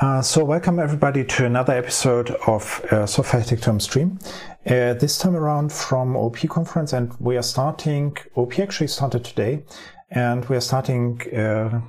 Uh, 0.00 0.22
so 0.22 0.42
welcome 0.42 0.78
everybody 0.78 1.22
to 1.22 1.44
another 1.44 1.74
episode 1.74 2.30
of 2.46 2.82
uh, 2.90 3.04
Software 3.04 3.44
Stream. 3.78 4.18
Uh, 4.64 4.94
this 4.94 5.18
time 5.18 5.36
around 5.36 5.70
from 5.70 6.16
OP 6.16 6.38
conference 6.48 6.94
and 6.94 7.12
we 7.20 7.36
are 7.36 7.42
starting, 7.42 8.16
OP 8.34 8.58
actually 8.58 8.86
started 8.86 9.22
today 9.22 9.62
and 10.10 10.46
we 10.46 10.56
are 10.56 10.62
starting 10.62 11.20
uh, 11.36 11.82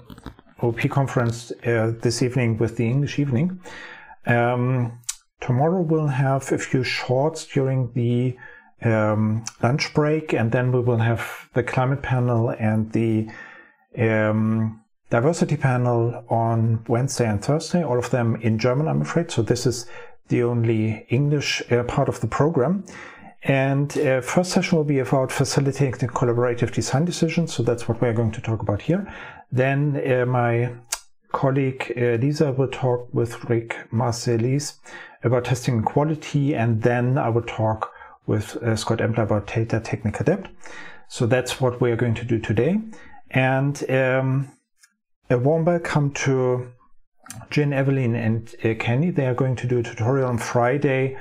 OP 0.61 0.89
conference 0.89 1.53
uh, 1.65 1.93
this 2.01 2.21
evening 2.21 2.57
with 2.57 2.75
the 2.75 2.85
English 2.85 3.17
evening. 3.17 3.61
Um, 4.25 4.99
tomorrow 5.39 5.79
we'll 5.79 6.07
have 6.07 6.51
a 6.51 6.57
few 6.57 6.83
shorts 6.83 7.45
during 7.45 7.93
the 7.93 8.35
um, 8.83 9.45
lunch 9.63 9.93
break 9.93 10.33
and 10.33 10.51
then 10.51 10.73
we 10.73 10.81
will 10.81 10.97
have 10.97 11.49
the 11.53 11.63
climate 11.63 12.01
panel 12.01 12.49
and 12.49 12.91
the 12.91 13.29
um, 13.97 14.80
diversity 15.11 15.57
panel 15.57 16.23
on 16.29 16.83
Wednesday 16.87 17.27
and 17.27 17.43
Thursday, 17.43 17.83
all 17.83 17.99
of 17.99 18.09
them 18.09 18.37
in 18.37 18.57
German, 18.57 18.87
I'm 18.87 19.01
afraid. 19.01 19.29
So 19.29 19.41
this 19.41 19.65
is 19.65 19.85
the 20.29 20.41
only 20.41 21.05
English 21.09 21.61
uh, 21.69 21.83
part 21.83 22.07
of 22.07 22.21
the 22.21 22.27
program. 22.27 22.85
And 23.43 23.95
uh, 23.97 24.21
first 24.21 24.51
session 24.51 24.77
will 24.77 24.85
be 24.85 24.99
about 24.99 25.31
facilitating 25.31 25.97
the 25.99 26.07
collaborative 26.07 26.71
design 26.73 27.05
decisions. 27.05 27.53
So 27.53 27.61
that's 27.61 27.89
what 27.89 27.99
we're 28.01 28.13
going 28.13 28.31
to 28.31 28.41
talk 28.41 28.61
about 28.61 28.81
here. 28.81 29.05
Then 29.51 30.01
uh, 30.09 30.25
my 30.25 30.73
colleague 31.33 31.91
uh, 31.97 32.15
Lisa 32.21 32.53
will 32.53 32.69
talk 32.69 33.13
with 33.13 33.43
Rik 33.49 33.75
Marselis 33.91 34.75
about 35.23 35.43
testing 35.43 35.83
quality. 35.83 36.55
And 36.55 36.81
then 36.81 37.17
I 37.17 37.27
will 37.27 37.43
talk 37.43 37.91
with 38.27 38.55
uh, 38.57 38.77
Scott 38.77 39.01
Ambler 39.01 39.23
about 39.23 39.47
data 39.47 39.81
technical 39.81 40.23
debt. 40.23 40.47
So 41.09 41.25
that's 41.25 41.59
what 41.59 41.81
we 41.81 41.91
are 41.91 41.97
going 41.97 42.15
to 42.15 42.23
do 42.23 42.39
today. 42.39 42.79
And 43.31 43.89
um, 43.89 44.51
a 45.31 45.37
warm 45.37 45.63
welcome 45.63 46.11
to 46.11 46.67
Gien, 47.51 47.71
Evelyn, 47.71 48.15
and 48.15 48.53
uh, 48.65 48.73
Kenny. 48.77 49.11
They 49.11 49.27
are 49.27 49.33
going 49.33 49.55
to 49.55 49.67
do 49.67 49.79
a 49.79 49.83
tutorial 49.83 50.27
on 50.27 50.37
Friday 50.37 51.17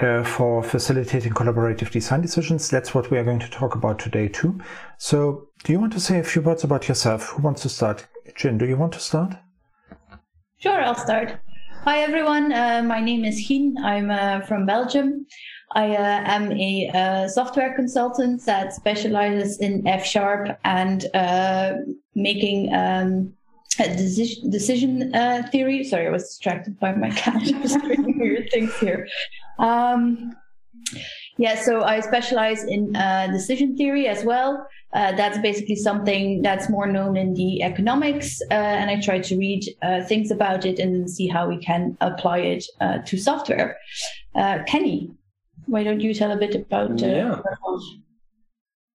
uh, 0.00 0.22
for 0.22 0.62
facilitating 0.62 1.32
collaborative 1.32 1.90
design 1.90 2.20
decisions. 2.20 2.70
That's 2.70 2.94
what 2.94 3.10
we 3.10 3.18
are 3.18 3.24
going 3.24 3.40
to 3.40 3.50
talk 3.50 3.74
about 3.74 3.98
today 3.98 4.28
too. 4.28 4.60
So, 4.98 5.48
do 5.64 5.72
you 5.72 5.80
want 5.80 5.92
to 5.94 6.00
say 6.00 6.20
a 6.20 6.22
few 6.22 6.42
words 6.42 6.62
about 6.62 6.86
yourself? 6.86 7.30
Who 7.30 7.42
wants 7.42 7.62
to 7.62 7.68
start? 7.68 8.06
Gien, 8.36 8.56
do 8.56 8.66
you 8.66 8.76
want 8.76 8.92
to 8.92 9.00
start? 9.00 9.34
Sure, 10.58 10.80
I'll 10.80 10.94
start. 10.94 11.40
Hi 11.82 12.00
everyone, 12.02 12.52
uh, 12.52 12.84
my 12.84 13.00
name 13.00 13.24
is 13.24 13.44
Gien. 13.48 13.74
I'm 13.82 14.12
uh, 14.12 14.42
from 14.42 14.64
Belgium. 14.64 15.26
I 15.74 15.96
uh, 15.96 16.22
am 16.24 16.52
a 16.52 16.90
uh, 16.94 17.28
software 17.28 17.74
consultant 17.74 18.44
that 18.44 18.74
specializes 18.74 19.58
in 19.58 19.88
F 19.88 20.04
sharp 20.04 20.56
and 20.64 21.04
uh, 21.14 21.72
making 22.14 22.72
um, 22.74 23.32
decision, 23.88 24.50
decision 24.50 25.14
uh, 25.14 25.48
theory. 25.50 25.84
Sorry, 25.84 26.06
I 26.06 26.10
was 26.10 26.24
distracted 26.24 26.78
by 26.78 26.92
my 26.92 27.10
cat. 27.10 27.36
I 27.54 27.58
was 27.60 27.74
doing 27.76 28.18
weird 28.18 28.50
things 28.50 28.76
here. 28.78 29.08
Um, 29.58 30.36
yeah, 31.38 31.54
so 31.54 31.82
I 31.82 32.00
specialize 32.00 32.64
in 32.64 32.94
uh, 32.94 33.28
decision 33.28 33.76
theory 33.76 34.06
as 34.06 34.24
well. 34.24 34.66
Uh, 34.92 35.12
that's 35.12 35.38
basically 35.38 35.76
something 35.76 36.42
that's 36.42 36.68
more 36.68 36.86
known 36.86 37.16
in 37.16 37.32
the 37.34 37.62
economics, 37.62 38.42
uh, 38.50 38.54
and 38.54 38.90
I 38.90 39.00
try 39.00 39.20
to 39.20 39.38
read 39.38 39.64
uh, 39.82 40.02
things 40.04 40.30
about 40.30 40.66
it 40.66 40.78
and 40.78 41.08
see 41.08 41.28
how 41.28 41.48
we 41.48 41.58
can 41.58 41.96
apply 42.00 42.38
it 42.38 42.64
uh, 42.80 42.98
to 42.98 43.16
software. 43.16 43.78
Kenny, 44.66 45.10
why 45.66 45.84
don't 45.84 46.00
you 46.00 46.12
tell 46.12 46.32
a 46.32 46.36
bit 46.36 46.54
about? 46.54 46.98
yeah. 46.98 47.40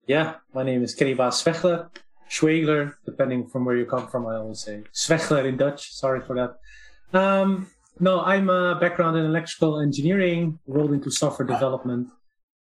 Yeah, 0.07 0.35
my 0.53 0.61
name 0.61 0.83
is 0.83 0.93
Kenny 0.93 1.15
Svechler. 1.15 1.89
Schwegler, 2.29 2.93
depending 3.05 3.47
from 3.47 3.65
where 3.65 3.75
you 3.75 3.85
come 3.85 4.07
from. 4.07 4.25
I 4.27 4.35
always 4.35 4.59
say 4.59 4.83
Svechler 4.93 5.45
in 5.45 5.57
Dutch. 5.57 5.93
Sorry 5.93 6.21
for 6.21 6.35
that. 6.35 7.19
Um, 7.19 7.67
no, 7.99 8.21
I'm 8.21 8.49
a 8.49 8.77
background 8.79 9.17
in 9.17 9.25
electrical 9.25 9.79
engineering, 9.79 10.59
rolled 10.67 10.91
into 10.91 11.09
software 11.11 11.47
development, 11.47 12.09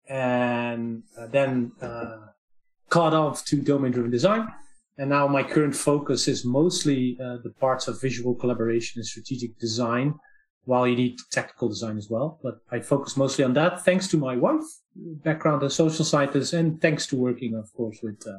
and 0.09 1.03
uh, 1.19 1.27
then 1.27 1.73
uh, 1.81 2.19
caught 2.89 3.15
off 3.15 3.45
to 3.47 3.61
domain-driven 3.61 4.11
design. 4.11 4.49
And 4.97 5.11
now 5.11 5.27
my 5.27 5.43
current 5.43 5.75
focus 5.75 6.29
is 6.29 6.45
mostly 6.45 7.19
uh, 7.21 7.39
the 7.43 7.51
parts 7.59 7.89
of 7.89 8.01
visual 8.01 8.35
collaboration 8.35 9.01
and 9.01 9.07
strategic 9.07 9.59
design, 9.59 10.15
while 10.67 10.87
you 10.87 10.95
need 10.95 11.19
technical 11.33 11.69
design 11.69 11.99
as 11.99 12.09
well. 12.09 12.39
But 12.43 12.61
I 12.71 12.79
focus 12.79 13.17
mostly 13.17 13.45
on 13.45 13.55
that, 13.55 13.85
thanks 13.85 14.07
to 14.09 14.17
my 14.17 14.37
wife, 14.37 14.63
background 14.95 15.65
as 15.65 15.75
social 15.75 16.05
scientist, 16.05 16.53
and 16.53 16.81
thanks 16.81 17.07
to 17.09 17.17
working, 17.17 17.57
of 17.57 17.73
course, 17.75 17.99
with 18.03 18.25
uh, 18.27 18.39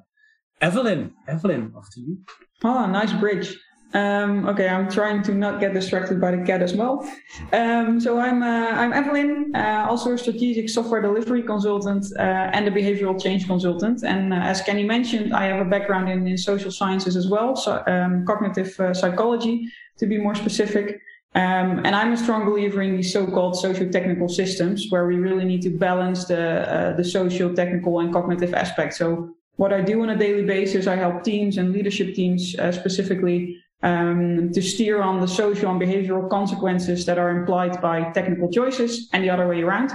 Evelyn, 0.61 1.13
Evelyn, 1.27 1.73
after 1.77 1.99
you. 1.99 2.17
Oh, 2.63 2.85
nice 2.85 3.13
bridge. 3.13 3.57
Um, 3.93 4.47
okay, 4.49 4.67
I'm 4.67 4.89
trying 4.89 5.23
to 5.23 5.33
not 5.33 5.61
get 5.61 5.73
distracted 5.73 6.19
by 6.19 6.31
the 6.35 6.43
cat 6.43 6.61
as 6.61 6.73
well. 6.73 7.09
Um, 7.53 7.99
so 8.01 8.19
I'm 8.19 8.43
uh, 8.43 8.71
I'm 8.71 8.91
Evelyn, 8.91 9.55
uh, 9.55 9.85
also 9.87 10.11
a 10.13 10.17
strategic 10.17 10.69
software 10.69 11.01
delivery 11.01 11.43
consultant 11.43 12.05
uh, 12.17 12.21
and 12.55 12.67
a 12.67 12.71
behavioral 12.71 13.21
change 13.21 13.47
consultant. 13.47 14.03
And 14.03 14.33
uh, 14.33 14.37
as 14.37 14.61
Kenny 14.61 14.83
mentioned, 14.83 15.33
I 15.33 15.45
have 15.45 15.65
a 15.65 15.69
background 15.69 16.09
in, 16.09 16.27
in 16.27 16.37
social 16.37 16.71
sciences 16.71 17.15
as 17.15 17.27
well, 17.27 17.55
so 17.55 17.83
um, 17.87 18.25
cognitive 18.25 18.77
uh, 18.79 18.93
psychology 18.93 19.69
to 19.99 20.05
be 20.05 20.17
more 20.17 20.35
specific. 20.35 20.99
Um, 21.35 21.85
and 21.85 21.95
I'm 21.95 22.11
a 22.13 22.17
strong 22.17 22.45
believer 22.45 22.81
in 22.81 22.95
these 22.95 23.11
so-called 23.13 23.57
socio-technical 23.57 24.29
systems, 24.29 24.87
where 24.89 25.05
we 25.05 25.15
really 25.15 25.45
need 25.45 25.61
to 25.63 25.69
balance 25.69 26.25
the 26.25 26.43
uh, 26.75 26.95
the 26.97 27.03
socio-technical 27.03 27.99
and 27.99 28.11
cognitive 28.11 28.53
aspects. 28.53 28.97
So 28.97 29.35
what 29.57 29.71
I 29.73 29.81
do 29.81 30.01
on 30.01 30.09
a 30.09 30.17
daily 30.17 30.43
basis, 30.43 30.87
I 30.87 30.95
help 30.95 31.23
teams 31.23 31.57
and 31.57 31.71
leadership 31.71 32.13
teams 32.13 32.55
uh, 32.57 32.71
specifically 32.71 33.57
um, 33.83 34.51
to 34.53 34.61
steer 34.61 35.01
on 35.01 35.21
the 35.21 35.27
social 35.27 35.71
and 35.71 35.79
behavioral 35.79 36.29
consequences 36.29 37.05
that 37.05 37.17
are 37.17 37.29
implied 37.29 37.81
by 37.81 38.11
technical 38.11 38.51
choices 38.51 39.09
and 39.13 39.23
the 39.23 39.29
other 39.29 39.47
way 39.47 39.61
around. 39.61 39.91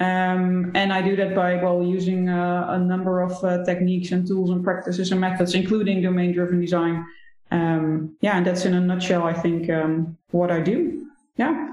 Um, 0.00 0.72
and 0.74 0.92
I 0.92 1.02
do 1.02 1.14
that 1.16 1.34
by, 1.34 1.56
well, 1.62 1.82
using 1.82 2.28
uh, 2.28 2.66
a 2.70 2.78
number 2.78 3.20
of 3.20 3.32
uh, 3.44 3.64
techniques 3.64 4.10
and 4.10 4.26
tools 4.26 4.50
and 4.50 4.64
practices 4.64 5.12
and 5.12 5.20
methods, 5.20 5.54
including 5.54 6.02
domain 6.02 6.32
driven 6.32 6.60
design. 6.60 7.06
Um, 7.50 8.16
yeah, 8.20 8.36
and 8.36 8.46
that's 8.46 8.64
in 8.64 8.74
a 8.74 8.80
nutshell, 8.80 9.22
I 9.22 9.32
think, 9.32 9.70
um, 9.70 10.16
what 10.30 10.50
I 10.50 10.60
do. 10.60 11.06
Yeah. 11.36 11.70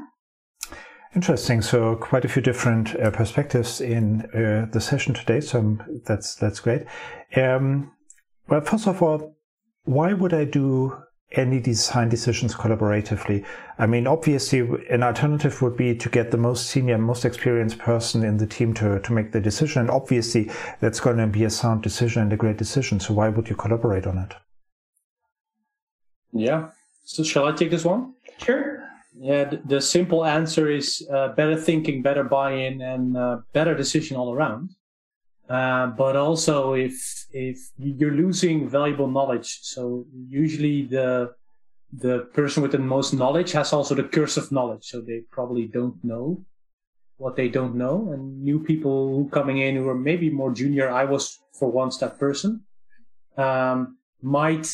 Interesting. 1.13 1.61
So 1.61 1.95
quite 1.97 2.23
a 2.23 2.29
few 2.29 2.41
different 2.41 2.95
uh, 2.95 3.11
perspectives 3.11 3.81
in 3.81 4.21
uh, 4.33 4.67
the 4.71 4.79
session 4.79 5.13
today. 5.13 5.41
So 5.41 5.77
that's 6.05 6.35
that's 6.35 6.61
great. 6.61 6.85
Um, 7.35 7.91
well, 8.47 8.61
first 8.61 8.87
of 8.87 9.01
all, 9.01 9.35
why 9.83 10.13
would 10.13 10.33
I 10.33 10.45
do 10.45 10.97
any 11.33 11.59
design 11.59 12.07
decisions 12.07 12.55
collaboratively? 12.55 13.45
I 13.77 13.87
mean, 13.87 14.07
obviously, 14.07 14.59
an 14.89 15.03
alternative 15.03 15.61
would 15.61 15.75
be 15.75 15.95
to 15.95 16.09
get 16.09 16.31
the 16.31 16.37
most 16.37 16.67
senior, 16.67 16.97
most 16.97 17.25
experienced 17.25 17.77
person 17.77 18.23
in 18.23 18.37
the 18.37 18.47
team 18.47 18.73
to 18.75 18.99
to 19.01 19.13
make 19.13 19.33
the 19.33 19.41
decision. 19.41 19.81
And 19.81 19.89
obviously, 19.89 20.49
that's 20.79 21.01
going 21.01 21.17
to 21.17 21.27
be 21.27 21.43
a 21.43 21.49
sound 21.49 21.83
decision 21.83 22.21
and 22.21 22.31
a 22.31 22.37
great 22.37 22.57
decision. 22.57 23.01
So 23.01 23.13
why 23.13 23.27
would 23.27 23.49
you 23.49 23.55
collaborate 23.55 24.07
on 24.07 24.17
it? 24.17 24.33
Yeah. 26.31 26.69
So 27.03 27.23
shall 27.23 27.45
I 27.47 27.51
take 27.51 27.71
this 27.71 27.83
one? 27.83 28.13
Sure. 28.37 28.80
Yeah, 29.21 29.43
the, 29.43 29.61
the 29.65 29.81
simple 29.81 30.25
answer 30.25 30.71
is 30.71 31.07
uh, 31.13 31.27
better 31.29 31.55
thinking, 31.55 32.01
better 32.01 32.23
buy-in, 32.23 32.81
and 32.81 33.15
uh, 33.15 33.37
better 33.53 33.75
decision 33.75 34.17
all 34.17 34.33
around. 34.33 34.71
Uh, 35.47 35.87
but 35.87 36.15
also, 36.15 36.73
if 36.73 37.27
if 37.31 37.59
you're 37.77 38.17
losing 38.17 38.67
valuable 38.67 39.07
knowledge, 39.07 39.59
so 39.61 40.07
usually 40.27 40.87
the 40.87 41.35
the 41.93 42.29
person 42.33 42.63
with 42.63 42.71
the 42.71 42.79
most 42.79 43.13
knowledge 43.13 43.51
has 43.51 43.73
also 43.73 43.93
the 43.93 44.09
curse 44.09 44.37
of 44.37 44.51
knowledge, 44.51 44.85
so 44.85 45.01
they 45.01 45.21
probably 45.29 45.67
don't 45.67 46.03
know 46.03 46.43
what 47.17 47.35
they 47.35 47.47
don't 47.47 47.75
know, 47.75 48.11
and 48.11 48.41
new 48.41 48.59
people 48.59 49.13
who 49.13 49.29
coming 49.29 49.59
in 49.59 49.75
who 49.75 49.87
are 49.87 50.03
maybe 50.09 50.31
more 50.31 50.51
junior. 50.51 50.89
I 50.89 51.05
was 51.05 51.37
for 51.53 51.69
once 51.69 51.97
that 51.97 52.17
person. 52.17 52.61
Um, 53.37 53.97
might 54.23 54.67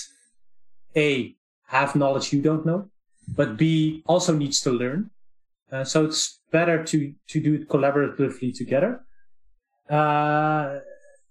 a 0.95 1.35
have 1.67 1.97
knowledge 1.97 2.31
you 2.31 2.41
don't 2.41 2.65
know 2.65 2.89
but 3.27 3.57
B 3.57 4.03
also 4.07 4.35
needs 4.35 4.61
to 4.61 4.71
learn. 4.71 5.11
Uh, 5.71 5.83
so 5.83 6.05
it's 6.05 6.39
better 6.51 6.83
to 6.83 7.13
to 7.27 7.41
do 7.41 7.55
it 7.55 7.67
collaboratively 7.67 8.55
together. 8.55 9.01
Uh, 9.89 10.79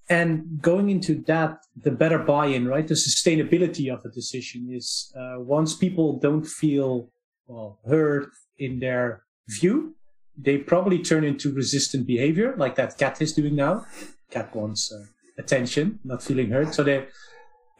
and 0.08 0.60
going 0.62 0.88
into 0.88 1.16
that, 1.26 1.58
the 1.82 1.90
better 1.90 2.18
buy-in, 2.18 2.68
right? 2.68 2.86
The 2.86 2.94
sustainability 2.94 3.92
of 3.92 4.04
a 4.04 4.08
decision 4.08 4.68
is 4.70 5.12
uh, 5.16 5.40
once 5.40 5.74
people 5.74 6.18
don't 6.20 6.44
feel 6.44 7.10
well 7.48 7.80
heard 7.88 8.30
in 8.58 8.78
their 8.78 9.22
view, 9.48 9.96
they 10.36 10.58
probably 10.58 11.02
turn 11.02 11.24
into 11.24 11.52
resistant 11.52 12.06
behavior, 12.06 12.54
like 12.56 12.76
that 12.76 12.98
cat 12.98 13.20
is 13.20 13.32
doing 13.32 13.56
now. 13.56 13.84
Cat 14.30 14.54
wants 14.54 14.92
uh, 14.92 15.04
attention, 15.38 15.98
not 16.04 16.22
feeling 16.22 16.50
heard, 16.50 16.72
so 16.74 16.82
they 16.84 17.06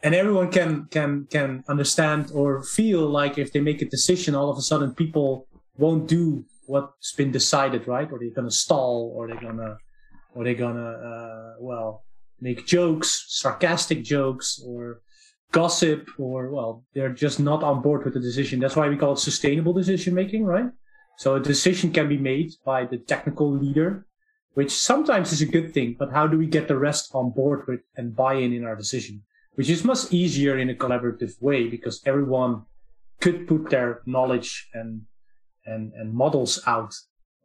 and 0.03 0.13
everyone 0.13 0.51
can 0.51 0.85
can 0.91 1.25
can 1.29 1.63
understand 1.67 2.31
or 2.33 2.63
feel 2.63 3.07
like 3.07 3.37
if 3.37 3.51
they 3.51 3.59
make 3.59 3.81
a 3.81 3.85
decision 3.85 4.35
all 4.35 4.49
of 4.49 4.57
a 4.57 4.61
sudden 4.61 4.93
people 4.93 5.47
won't 5.77 6.07
do 6.07 6.43
what's 6.67 7.13
been 7.13 7.31
decided 7.31 7.87
right? 7.87 8.11
Or 8.11 8.19
they're 8.19 8.29
gonna 8.29 8.51
stall 8.51 9.13
or 9.15 9.27
they're 9.27 9.41
gonna 9.41 9.77
or 10.35 10.43
they're 10.43 10.53
gonna 10.53 10.89
uh, 10.89 11.53
well 11.59 12.03
make 12.39 12.67
jokes 12.67 13.25
sarcastic 13.29 14.03
jokes 14.03 14.61
or 14.65 15.01
gossip 15.51 16.07
or 16.19 16.51
well 16.51 16.83
they're 16.93 17.13
just 17.13 17.39
not 17.39 17.63
on 17.63 17.81
board 17.81 18.03
with 18.03 18.13
the 18.13 18.19
decision. 18.19 18.59
That's 18.59 18.75
why 18.75 18.89
we 18.89 18.97
call 18.97 19.13
it 19.13 19.19
sustainable 19.19 19.73
decision 19.73 20.13
making 20.13 20.43
right? 20.43 20.69
So 21.17 21.35
a 21.35 21.39
decision 21.39 21.91
can 21.91 22.07
be 22.07 22.17
made 22.17 22.51
by 22.63 22.85
the 22.85 22.97
technical 22.97 23.51
leader 23.51 24.05
which 24.53 24.71
sometimes 24.71 25.31
is 25.31 25.41
a 25.41 25.45
good 25.45 25.73
thing 25.73 25.95
but 25.97 26.11
how 26.11 26.27
do 26.27 26.37
we 26.37 26.47
get 26.47 26.67
the 26.67 26.77
rest 26.77 27.11
on 27.13 27.31
board 27.31 27.65
with 27.67 27.81
and 27.95 28.15
buy 28.15 28.33
in 28.33 28.53
in 28.53 28.65
our 28.65 28.75
decision 28.75 29.23
which 29.57 29.69
is 29.69 29.83
much 29.83 30.11
easier 30.11 30.57
in 30.59 30.69
a 30.69 30.75
collaborative 30.75 31.33
way 31.41 31.67
because 31.67 32.01
everyone 32.05 32.61
could 33.19 33.47
put 33.47 33.69
their 33.71 34.01
knowledge 34.05 34.69
and 34.73 35.01
and 35.65 35.91
and 35.93 36.13
models 36.13 36.61
out 36.67 36.93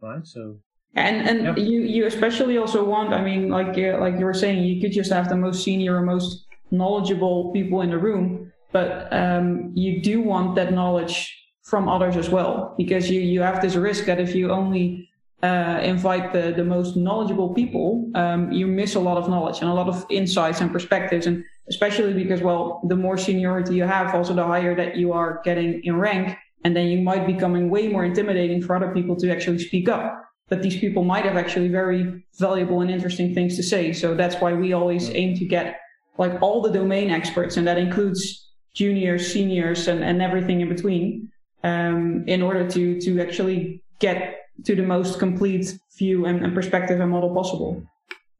right 0.02 0.26
so 0.26 0.58
and 0.94 1.16
and 1.28 1.38
yeah. 1.42 1.64
you 1.64 1.80
you 1.80 2.06
especially 2.06 2.58
also 2.58 2.84
want 2.84 3.14
i 3.14 3.22
mean 3.28 3.48
like 3.48 3.74
like 4.04 4.18
you 4.18 4.26
were 4.26 4.40
saying 4.42 4.62
you 4.62 4.80
could 4.80 4.92
just 4.92 5.10
have 5.10 5.28
the 5.28 5.40
most 5.46 5.64
senior 5.64 5.96
or 5.96 6.02
most 6.02 6.44
knowledgeable 6.70 7.50
people 7.52 7.80
in 7.80 7.90
the 7.90 7.98
room 7.98 8.52
but 8.72 9.12
um, 9.12 9.70
you 9.74 10.00
do 10.00 10.22
want 10.22 10.54
that 10.54 10.72
knowledge 10.72 11.16
from 11.62 11.88
others 11.88 12.16
as 12.16 12.28
well 12.28 12.74
because 12.76 13.10
you 13.10 13.20
you 13.20 13.40
have 13.40 13.62
this 13.62 13.74
risk 13.74 14.04
that 14.04 14.20
if 14.20 14.34
you 14.34 14.50
only 14.50 15.08
uh, 15.42 15.80
invite 15.82 16.32
the 16.32 16.52
the 16.56 16.64
most 16.64 16.96
knowledgeable 16.96 17.54
people 17.54 18.10
um, 18.14 18.52
you 18.52 18.66
miss 18.66 18.94
a 18.94 19.00
lot 19.00 19.16
of 19.16 19.28
knowledge 19.28 19.60
and 19.60 19.70
a 19.70 19.74
lot 19.74 19.88
of 19.88 20.04
insights 20.10 20.60
and 20.60 20.70
perspectives 20.72 21.26
and 21.26 21.44
especially 21.68 22.12
because 22.12 22.40
well 22.40 22.80
the 22.88 22.96
more 22.96 23.16
seniority 23.16 23.74
you 23.74 23.84
have 23.84 24.14
also 24.14 24.34
the 24.34 24.44
higher 24.44 24.74
that 24.74 24.96
you 24.96 25.12
are 25.12 25.40
getting 25.44 25.82
in 25.84 25.96
rank 25.96 26.36
and 26.64 26.76
then 26.76 26.86
you 26.86 27.00
might 27.00 27.26
becoming 27.26 27.70
way 27.70 27.88
more 27.88 28.04
intimidating 28.04 28.62
for 28.62 28.74
other 28.76 28.92
people 28.92 29.16
to 29.16 29.30
actually 29.30 29.58
speak 29.58 29.88
up 29.88 30.22
but 30.52 30.62
these 30.62 30.78
people 30.78 31.02
might 31.02 31.24
have 31.24 31.38
actually 31.38 31.68
very 31.68 32.22
valuable 32.38 32.82
and 32.82 32.90
interesting 32.90 33.32
things 33.34 33.56
to 33.56 33.62
say. 33.62 33.90
So 33.94 34.14
that's 34.14 34.36
why 34.36 34.52
we 34.52 34.74
always 34.74 35.08
aim 35.08 35.34
to 35.38 35.46
get 35.46 35.80
like 36.18 36.42
all 36.42 36.60
the 36.60 36.70
domain 36.70 37.10
experts, 37.10 37.56
and 37.56 37.66
that 37.66 37.78
includes 37.78 38.50
juniors, 38.74 39.32
seniors, 39.32 39.88
and, 39.88 40.04
and 40.04 40.20
everything 40.20 40.60
in 40.60 40.68
between, 40.68 41.30
um, 41.64 42.24
in 42.26 42.42
order 42.42 42.68
to 42.68 43.00
to 43.00 43.20
actually 43.22 43.82
get 43.98 44.40
to 44.64 44.76
the 44.76 44.82
most 44.82 45.18
complete 45.18 45.78
view 45.96 46.26
and, 46.26 46.44
and 46.44 46.54
perspective 46.54 47.00
and 47.00 47.10
model 47.10 47.34
possible. 47.34 47.82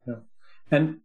Yeah. 0.05 0.19
And 0.69 0.99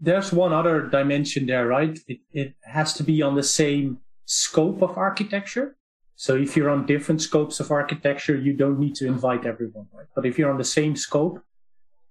there's 0.00 0.32
one 0.32 0.52
other 0.52 0.82
dimension 0.82 1.46
there, 1.46 1.66
right? 1.66 1.98
It, 2.06 2.20
it 2.32 2.54
has 2.64 2.92
to 2.94 3.02
be 3.02 3.22
on 3.22 3.34
the 3.34 3.42
same 3.42 3.98
scope 4.26 4.82
of 4.82 4.96
architecture. 4.98 5.76
So 6.16 6.36
if 6.36 6.56
you're 6.56 6.70
on 6.70 6.86
different 6.86 7.22
scopes 7.22 7.60
of 7.60 7.70
architecture, 7.70 8.36
you 8.36 8.52
don't 8.52 8.78
need 8.78 8.94
to 8.96 9.06
invite 9.06 9.46
everyone, 9.46 9.86
right? 9.92 10.06
But 10.14 10.26
if 10.26 10.38
you're 10.38 10.50
on 10.50 10.58
the 10.58 10.64
same 10.64 10.96
scope, 10.96 11.42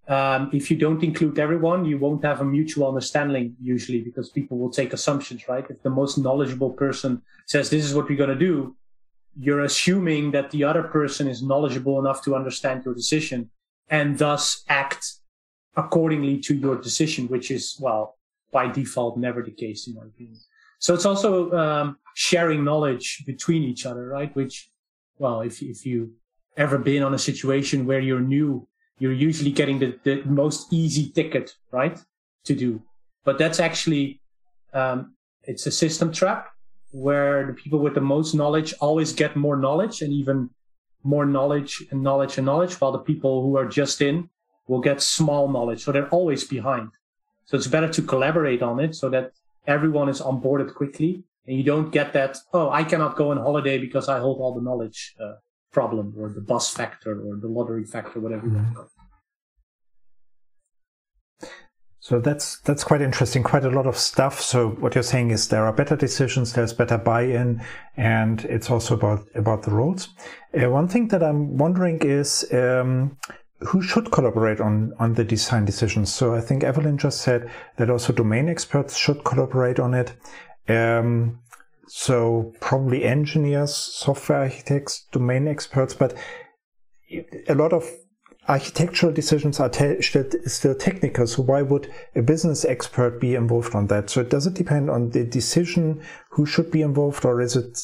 um, 0.08 0.50
if 0.52 0.70
you 0.70 0.76
don't 0.76 1.02
include 1.02 1.40
everyone, 1.40 1.86
you 1.86 1.98
won't 1.98 2.26
have 2.26 2.42
a 2.42 2.46
mutual 2.46 2.88
understanding 2.88 3.56
usually 3.62 4.02
because 4.02 4.30
people 4.30 4.58
will 4.58 4.70
take 4.70 4.92
assumptions, 4.92 5.48
right? 5.48 5.66
If 5.70 5.82
the 5.82 5.90
most 5.90 6.18
knowledgeable 6.18 6.72
person 6.72 7.22
says 7.46 7.70
this 7.70 7.86
is 7.86 7.96
what 7.96 8.10
we're 8.10 8.18
going 8.18 8.30
to 8.30 8.36
do, 8.36 8.76
you're 9.40 9.62
assuming 9.62 10.32
that 10.32 10.52
the 10.52 10.64
other 10.66 10.84
person 10.84 11.28
is 11.28 11.42
knowledgeable 11.42 12.00
enough 12.00 12.22
to 12.26 12.36
understand 12.36 12.84
your 12.84 12.94
decision 12.94 13.50
and 13.90 14.18
thus 14.18 14.64
act 14.68 15.14
accordingly 15.76 16.40
to 16.40 16.54
your 16.56 16.76
decision, 16.76 17.28
which 17.28 17.52
is, 17.52 17.78
well, 17.80 18.18
by 18.52 18.68
default, 18.68 19.18
never 19.18 19.42
the 19.42 19.52
case 19.52 19.88
in 19.88 19.96
my 19.96 20.04
opinion. 20.04 20.40
So 20.80 20.94
it's 20.94 21.06
also 21.06 21.52
um, 21.54 21.98
sharing 22.16 22.64
knowledge 22.64 23.24
between 23.26 23.64
each 23.64 23.86
other, 23.86 24.08
right? 24.08 24.36
Which, 24.36 24.70
well, 25.18 25.42
if 25.42 25.62
if 25.62 25.86
you 25.86 26.14
ever 26.58 26.78
been 26.78 27.04
on 27.04 27.14
a 27.14 27.18
situation 27.18 27.86
where 27.86 28.00
you're 28.00 28.20
new, 28.20 28.68
you're 29.00 29.14
usually 29.14 29.52
getting 29.52 29.80
the, 29.80 29.98
the 30.04 30.22
most 30.26 30.72
easy 30.72 31.12
ticket, 31.12 31.56
right, 31.72 31.98
to 32.44 32.54
do. 32.54 32.82
But 33.24 33.38
that's 33.38 33.60
actually 33.60 34.22
um, 34.74 35.16
it's 35.44 35.66
a 35.66 35.72
system 35.72 36.12
trap 36.12 36.50
where 36.92 37.48
the 37.48 37.54
people 37.54 37.80
with 37.80 37.96
the 37.96 38.02
most 38.02 38.36
knowledge 38.36 38.74
always 38.80 39.14
get 39.14 39.36
more 39.36 39.58
knowledge 39.58 40.02
and 40.02 40.14
even 40.14 40.50
more 41.04 41.26
knowledge 41.26 41.84
and 41.92 42.04
knowledge 42.04 42.38
and 42.38 42.46
knowledge, 42.46 42.80
while 42.80 42.92
the 42.92 43.00
people 43.00 43.42
who 43.42 43.58
are 43.58 43.66
just 43.66 44.02
in 44.02 44.30
will 44.68 44.82
get 44.82 45.02
small 45.02 45.50
knowledge. 45.50 45.84
So 45.84 45.92
they're 45.92 46.10
always 46.10 46.44
behind. 46.44 46.90
So 47.46 47.58
it's 47.58 47.68
better 47.68 47.90
to 47.90 48.02
collaborate 48.02 48.62
on 48.62 48.80
it 48.80 48.96
so 48.96 49.10
that 49.10 49.32
everyone 49.68 50.10
is 50.10 50.22
onboarded 50.22 50.74
quickly 50.74 51.24
and 51.48 51.58
you 51.58 51.64
don't 51.64 51.92
get 51.92 52.14
that 52.14 52.38
oh 52.54 52.70
i 52.70 52.84
cannot 52.84 53.16
go 53.16 53.32
on 53.32 53.38
holiday 53.38 53.78
because 53.78 54.10
i 54.10 54.20
hold 54.20 54.40
all 54.40 54.54
the 54.54 54.62
knowledge 54.62 55.16
uh, 55.20 55.34
problem 55.72 56.14
or 56.18 56.30
the 56.30 56.42
bus 56.42 56.70
factor 56.70 57.12
or 57.12 57.38
the 57.38 57.48
lottery 57.48 57.84
factor 57.84 58.20
whatever 58.20 58.48
mm-hmm. 58.48 58.82
so 62.00 62.20
that's 62.20 62.60
that's 62.62 62.84
quite 62.84 63.02
interesting 63.02 63.42
quite 63.42 63.66
a 63.66 63.70
lot 63.70 63.88
of 63.88 63.98
stuff 63.98 64.40
so 64.40 64.70
what 64.70 64.96
you're 64.96 65.04
saying 65.04 65.32
is 65.32 65.48
there 65.48 65.66
are 65.66 65.74
better 65.74 65.96
decisions 65.96 66.54
there's 66.54 66.74
better 66.74 66.98
buy-in 66.98 67.62
and 67.98 68.46
it's 68.46 68.70
also 68.70 68.94
about 68.94 69.26
about 69.36 69.64
the 69.64 69.72
roles 69.72 70.10
uh, 70.62 70.70
one 70.70 70.88
thing 70.88 71.08
that 71.08 71.24
i'm 71.24 71.58
wondering 71.58 72.00
is 72.02 72.46
um, 72.54 73.18
who 73.60 73.82
should 73.82 74.12
collaborate 74.12 74.60
on, 74.60 74.94
on 75.00 75.14
the 75.14 75.24
design 75.24 75.66
decisions? 75.66 76.14
So 76.14 76.36
I 76.36 76.42
think 76.42 76.64
Evelyn 76.64 76.98
just 76.98 77.22
said 77.22 77.50
that 77.78 77.90
also 77.90 78.14
domain 78.14 78.50
experts 78.50 78.98
should 78.98 79.24
collaborate 79.24 79.80
on 79.80 79.94
it. 79.94 80.14
Um, 80.68 81.40
so 81.88 82.54
probably 82.60 83.04
engineers, 83.04 83.76
software 83.76 84.40
architects, 84.40 85.06
domain 85.12 85.48
experts, 85.48 85.94
but 85.94 86.16
a 87.48 87.56
lot 87.56 87.74
of 87.74 87.90
architectural 88.48 89.14
decisions 89.14 89.60
are 89.60 89.70
te- 89.70 90.02
still 90.02 90.76
technical. 90.76 91.28
So 91.28 91.44
why 91.44 91.62
would 91.62 91.92
a 92.16 92.22
business 92.22 92.66
expert 92.66 93.20
be 93.22 93.36
involved 93.36 93.76
on 93.76 93.88
that? 93.88 94.10
So 94.10 94.22
it 94.22 94.30
does 94.30 94.48
it 94.48 94.54
depend 94.54 94.90
on 94.90 95.12
the 95.12 95.24
decision 95.24 96.02
who 96.32 96.46
should 96.46 96.72
be 96.72 96.82
involved, 96.82 97.26
or 97.26 97.42
is 97.42 97.56
it? 97.56 97.80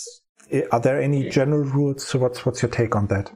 Are 0.72 0.80
there 0.80 1.00
any 1.00 1.30
general 1.30 1.64
rules? 1.64 2.06
So 2.06 2.20
what's 2.20 2.46
what's 2.46 2.62
your 2.62 2.72
take 2.72 2.96
on 2.96 3.08
that? 3.08 3.32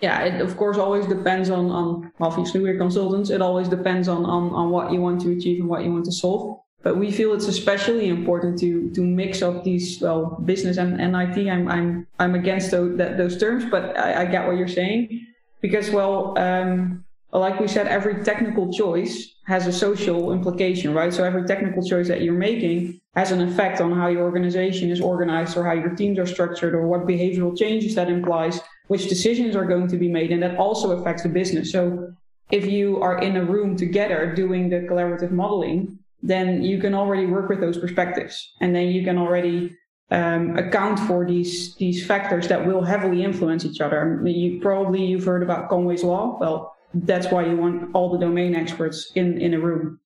Yeah, 0.00 0.24
it 0.24 0.40
of 0.40 0.56
course 0.56 0.76
always 0.76 1.06
depends 1.06 1.50
on, 1.50 1.70
on 1.70 2.12
obviously 2.20 2.60
we're 2.60 2.78
consultants. 2.78 3.30
It 3.30 3.40
always 3.40 3.68
depends 3.68 4.08
on, 4.08 4.24
on, 4.24 4.50
on 4.50 4.70
what 4.70 4.92
you 4.92 5.00
want 5.00 5.20
to 5.22 5.32
achieve 5.32 5.60
and 5.60 5.68
what 5.68 5.84
you 5.84 5.92
want 5.92 6.04
to 6.06 6.12
solve. 6.12 6.60
But 6.82 6.98
we 6.98 7.10
feel 7.10 7.32
it's 7.34 7.48
especially 7.48 8.08
important 8.08 8.60
to 8.60 8.90
to 8.92 9.00
mix 9.00 9.42
up 9.42 9.64
these 9.64 10.00
well 10.00 10.38
business 10.44 10.76
and, 10.76 11.00
and 11.00 11.16
IT. 11.16 11.48
I'm 11.48 11.66
I'm 11.68 12.06
I'm 12.18 12.34
against 12.34 12.70
those 12.70 12.96
that, 12.98 13.16
those 13.16 13.38
terms, 13.38 13.64
but 13.64 13.98
I, 13.98 14.22
I 14.22 14.24
get 14.26 14.46
what 14.46 14.56
you're 14.56 14.68
saying 14.68 15.26
because 15.60 15.90
well 15.90 16.38
um, 16.38 17.04
like 17.32 17.60
we 17.60 17.68
said, 17.68 17.86
every 17.86 18.22
technical 18.22 18.72
choice 18.72 19.34
has 19.46 19.66
a 19.66 19.72
social 19.72 20.32
implication, 20.32 20.94
right? 20.94 21.12
So 21.12 21.24
every 21.24 21.44
technical 21.44 21.82
choice 21.82 22.08
that 22.08 22.22
you're 22.22 22.34
making 22.34 23.00
has 23.14 23.32
an 23.32 23.40
effect 23.40 23.80
on 23.80 23.92
how 23.92 24.08
your 24.08 24.22
organization 24.22 24.90
is 24.90 25.00
organized 25.00 25.56
or 25.56 25.64
how 25.64 25.72
your 25.72 25.94
teams 25.94 26.18
are 26.18 26.26
structured 26.26 26.74
or 26.74 26.86
what 26.86 27.06
behavioral 27.06 27.56
changes 27.56 27.94
that 27.94 28.08
implies 28.08 28.60
which 28.88 29.08
decisions 29.08 29.56
are 29.56 29.64
going 29.64 29.88
to 29.88 29.96
be 29.96 30.08
made, 30.08 30.32
and 30.32 30.42
that 30.42 30.56
also 30.56 30.98
affects 30.98 31.22
the 31.22 31.28
business. 31.28 31.72
So 31.72 32.12
if 32.50 32.66
you 32.66 33.00
are 33.02 33.18
in 33.18 33.36
a 33.36 33.44
room 33.44 33.76
together 33.76 34.32
doing 34.34 34.68
the 34.70 34.80
collaborative 34.80 35.32
modeling, 35.32 35.98
then 36.22 36.62
you 36.62 36.80
can 36.80 36.94
already 36.94 37.26
work 37.26 37.48
with 37.48 37.60
those 37.60 37.78
perspectives, 37.78 38.52
and 38.60 38.74
then 38.74 38.88
you 38.88 39.04
can 39.04 39.18
already 39.18 39.76
um, 40.10 40.56
account 40.56 40.98
for 41.00 41.26
these 41.26 41.74
these 41.76 42.06
factors 42.06 42.48
that 42.48 42.64
will 42.66 42.82
heavily 42.82 43.24
influence 43.24 43.64
each 43.64 43.80
other. 43.80 44.22
You 44.24 44.60
probably 44.60 45.04
you've 45.04 45.24
heard 45.24 45.42
about 45.42 45.68
Conway's 45.68 46.04
law. 46.04 46.38
Well, 46.40 46.74
that's 46.94 47.30
why 47.30 47.44
you 47.46 47.56
want 47.56 47.94
all 47.94 48.10
the 48.10 48.18
domain 48.18 48.54
experts 48.54 49.12
in 49.14 49.40
in 49.40 49.54
a 49.54 49.60
room. 49.60 50.00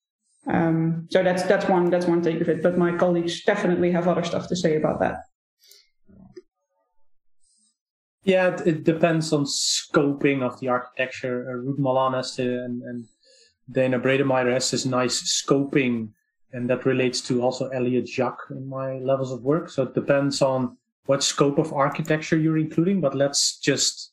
Um, 0.46 1.06
so 1.10 1.22
that's 1.22 1.42
that's 1.44 1.68
one 1.68 1.90
that's 1.90 2.06
one 2.06 2.22
take 2.22 2.40
of 2.40 2.48
it. 2.48 2.62
But 2.62 2.78
my 2.78 2.96
colleagues 2.96 3.44
definitely 3.44 3.92
have 3.92 4.08
other 4.08 4.24
stuff 4.24 4.48
to 4.48 4.56
say 4.56 4.76
about 4.76 5.00
that. 5.00 5.16
Yeah, 8.24 8.60
it, 8.66 8.84
depends 8.84 9.32
on 9.32 9.44
scoping 9.44 10.42
of 10.42 10.60
the 10.60 10.68
architecture. 10.68 11.46
Uh, 11.48 11.54
Ruth 11.54 11.78
Malan 11.78 12.12
has 12.12 12.34
to, 12.36 12.64
and, 12.64 12.82
and 12.82 13.06
Dana 13.70 13.98
Bredemeyer 13.98 14.52
has 14.52 14.70
this 14.70 14.84
nice 14.84 15.42
scoping, 15.42 16.10
and 16.52 16.68
that 16.68 16.84
relates 16.84 17.22
to 17.22 17.42
also 17.42 17.68
Elliott 17.68 18.06
Jaques 18.06 18.50
in 18.50 18.68
my 18.68 18.98
levels 18.98 19.32
of 19.32 19.42
work. 19.42 19.70
So 19.70 19.84
it 19.84 19.94
depends 19.94 20.42
on 20.42 20.76
what 21.06 21.22
scope 21.22 21.58
of 21.58 21.72
architecture 21.72 22.36
you're 22.36 22.58
including, 22.58 23.00
but 23.00 23.14
let's 23.14 23.58
just 23.58 24.12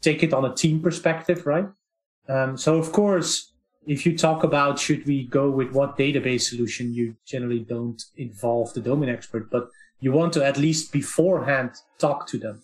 take 0.00 0.22
it 0.22 0.34
on 0.34 0.44
a 0.44 0.54
team 0.54 0.82
perspective, 0.82 1.46
right? 1.46 1.68
Um, 2.28 2.56
so 2.56 2.76
of 2.76 2.90
course, 2.90 3.52
if 3.86 4.04
you 4.04 4.18
talk 4.18 4.42
about 4.42 4.78
should 4.80 5.06
we 5.06 5.28
go 5.28 5.50
with 5.50 5.70
what 5.72 5.96
database 5.96 6.42
solution, 6.42 6.92
you 6.92 7.16
generally 7.24 7.60
don't 7.60 8.02
involve 8.16 8.74
the 8.74 8.80
domain 8.80 9.10
expert, 9.10 9.50
but 9.50 9.68
you 10.00 10.10
want 10.10 10.32
to 10.32 10.44
at 10.44 10.58
least 10.58 10.92
beforehand 10.92 11.70
talk 11.98 12.26
to 12.28 12.38
them 12.38 12.62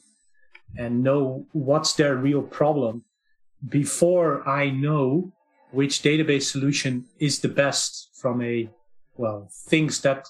and 0.77 1.03
know 1.03 1.47
what's 1.53 1.95
their 1.95 2.17
real 2.17 2.43
problem 2.43 3.05
before 3.69 4.49
I 4.49 4.71
know 4.71 5.33
which 5.73 6.03
database 6.03 6.50
solution 6.50 7.05
is 7.19 7.41
the 7.41 7.49
best 7.49 8.11
from 8.15 8.43
a, 8.43 8.69
well, 9.17 9.49
things 9.69 10.00
that 10.00 10.27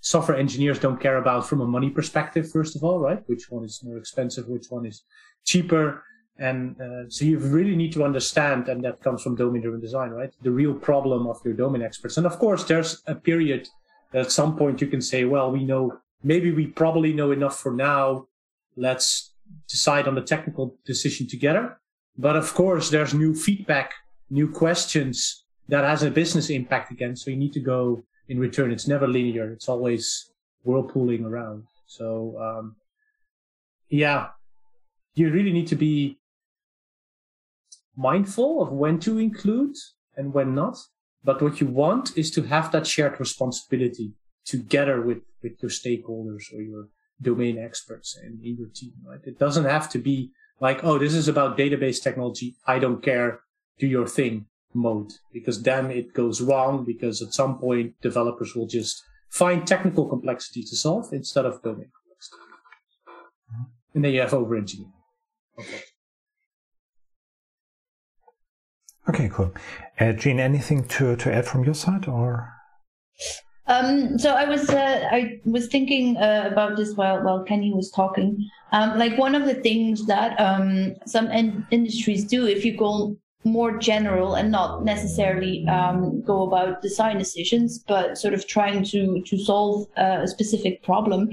software 0.00 0.38
engineers 0.38 0.78
don't 0.78 1.00
care 1.00 1.16
about 1.16 1.48
from 1.48 1.60
a 1.60 1.66
money 1.66 1.90
perspective, 1.90 2.50
first 2.50 2.76
of 2.76 2.84
all, 2.84 3.00
right? 3.00 3.22
Which 3.26 3.50
one 3.50 3.64
is 3.64 3.82
more 3.82 3.96
expensive, 3.96 4.46
which 4.48 4.66
one 4.70 4.86
is 4.86 5.02
cheaper. 5.44 6.04
And 6.38 6.80
uh, 6.80 7.08
so 7.08 7.24
you 7.24 7.38
really 7.38 7.74
need 7.74 7.92
to 7.94 8.04
understand, 8.04 8.68
and 8.68 8.84
that 8.84 9.02
comes 9.02 9.22
from 9.22 9.34
domain 9.34 9.62
driven 9.62 9.80
design, 9.80 10.10
right? 10.10 10.32
The 10.42 10.52
real 10.52 10.74
problem 10.74 11.26
of 11.26 11.40
your 11.44 11.54
domain 11.54 11.82
experts. 11.82 12.16
And 12.16 12.26
of 12.26 12.38
course, 12.38 12.62
there's 12.64 13.02
a 13.06 13.14
period 13.16 13.68
At 14.12 14.32
some 14.32 14.56
point, 14.56 14.80
you 14.80 14.86
can 14.86 15.02
say, 15.02 15.24
well, 15.24 15.50
we 15.50 15.64
know, 15.64 15.98
maybe 16.22 16.50
we 16.50 16.66
probably 16.66 17.12
know 17.12 17.30
enough 17.30 17.58
for 17.58 17.72
now. 17.72 18.26
Let's 18.76 19.34
decide 19.68 20.08
on 20.08 20.14
the 20.14 20.22
technical 20.22 20.76
decision 20.84 21.26
together. 21.26 21.78
But 22.16 22.36
of 22.36 22.52
course, 22.54 22.90
there's 22.90 23.14
new 23.14 23.34
feedback, 23.34 23.92
new 24.30 24.50
questions 24.50 25.44
that 25.68 25.84
has 25.84 26.02
a 26.02 26.10
business 26.10 26.50
impact 26.50 26.90
again. 26.90 27.14
So 27.14 27.30
you 27.30 27.36
need 27.36 27.52
to 27.52 27.60
go 27.60 28.02
in 28.28 28.38
return. 28.38 28.72
It's 28.72 28.88
never 28.88 29.06
linear. 29.06 29.52
It's 29.52 29.68
always 29.68 30.30
whirlpooling 30.66 31.24
around. 31.24 31.64
So, 31.86 32.36
um, 32.40 32.76
yeah, 33.88 34.28
you 35.14 35.30
really 35.30 35.52
need 35.52 35.68
to 35.68 35.76
be 35.76 36.18
mindful 37.96 38.62
of 38.62 38.70
when 38.72 38.98
to 39.00 39.18
include 39.18 39.76
and 40.16 40.32
when 40.32 40.54
not. 40.54 40.78
But 41.24 41.42
what 41.42 41.60
you 41.60 41.66
want 41.66 42.16
is 42.16 42.30
to 42.32 42.42
have 42.42 42.72
that 42.72 42.86
shared 42.86 43.18
responsibility 43.20 44.12
together 44.44 45.00
with, 45.00 45.18
with 45.42 45.60
your 45.60 45.70
stakeholders 45.70 46.52
or 46.54 46.62
your 46.62 46.88
domain 47.20 47.58
experts 47.58 48.18
in, 48.22 48.40
in 48.42 48.56
your 48.56 48.68
team, 48.74 48.92
right? 49.04 49.20
It 49.24 49.38
doesn't 49.38 49.64
have 49.64 49.88
to 49.90 49.98
be 49.98 50.30
like, 50.60 50.82
oh, 50.84 50.98
this 50.98 51.14
is 51.14 51.28
about 51.28 51.58
database 51.58 52.02
technology. 52.02 52.56
I 52.66 52.78
don't 52.78 53.02
care. 53.02 53.40
Do 53.78 53.86
your 53.86 54.06
thing 54.06 54.46
mode 54.74 55.12
because 55.32 55.62
then 55.62 55.90
it 55.90 56.12
goes 56.14 56.40
wrong 56.40 56.84
because 56.84 57.22
at 57.22 57.32
some 57.32 57.58
point 57.58 57.94
developers 58.02 58.54
will 58.54 58.66
just 58.66 59.02
find 59.30 59.66
technical 59.66 60.08
complexity 60.08 60.62
to 60.62 60.76
solve 60.76 61.12
instead 61.12 61.46
of 61.46 61.62
domain 61.62 61.90
complexity. 61.96 62.42
And 63.94 64.04
then 64.04 64.12
you 64.12 64.20
have 64.20 64.34
over 64.34 64.56
engineering. 64.56 64.92
Okay. 65.58 65.82
Okay, 69.08 69.30
cool. 69.32 69.54
Uh, 69.98 70.12
Gien, 70.12 70.38
anything 70.38 70.84
to, 70.84 71.16
to 71.16 71.34
add 71.34 71.46
from 71.46 71.64
your 71.64 71.74
side 71.74 72.06
or? 72.06 72.52
Um, 73.68 74.18
so 74.18 74.32
I 74.32 74.48
was 74.48 74.70
uh, 74.70 75.08
I 75.12 75.40
was 75.44 75.68
thinking 75.68 76.16
uh, 76.16 76.48
about 76.50 76.76
this 76.76 76.94
while 76.94 77.22
while 77.22 77.44
Kenny 77.44 77.72
was 77.72 77.90
talking. 77.90 78.48
Um, 78.72 78.98
like 78.98 79.18
one 79.18 79.34
of 79.34 79.44
the 79.44 79.54
things 79.54 80.06
that 80.06 80.38
um, 80.40 80.94
some 81.06 81.30
in- 81.30 81.66
industries 81.70 82.24
do, 82.24 82.46
if 82.46 82.64
you 82.64 82.76
go 82.76 83.16
more 83.44 83.78
general 83.78 84.34
and 84.34 84.50
not 84.50 84.84
necessarily 84.84 85.66
um, 85.68 86.22
go 86.22 86.42
about 86.42 86.82
design 86.82 87.18
decisions, 87.18 87.78
but 87.86 88.18
sort 88.18 88.34
of 88.34 88.46
trying 88.46 88.84
to 88.84 89.22
to 89.22 89.38
solve 89.38 89.86
uh, 89.98 90.20
a 90.22 90.28
specific 90.28 90.82
problem, 90.82 91.28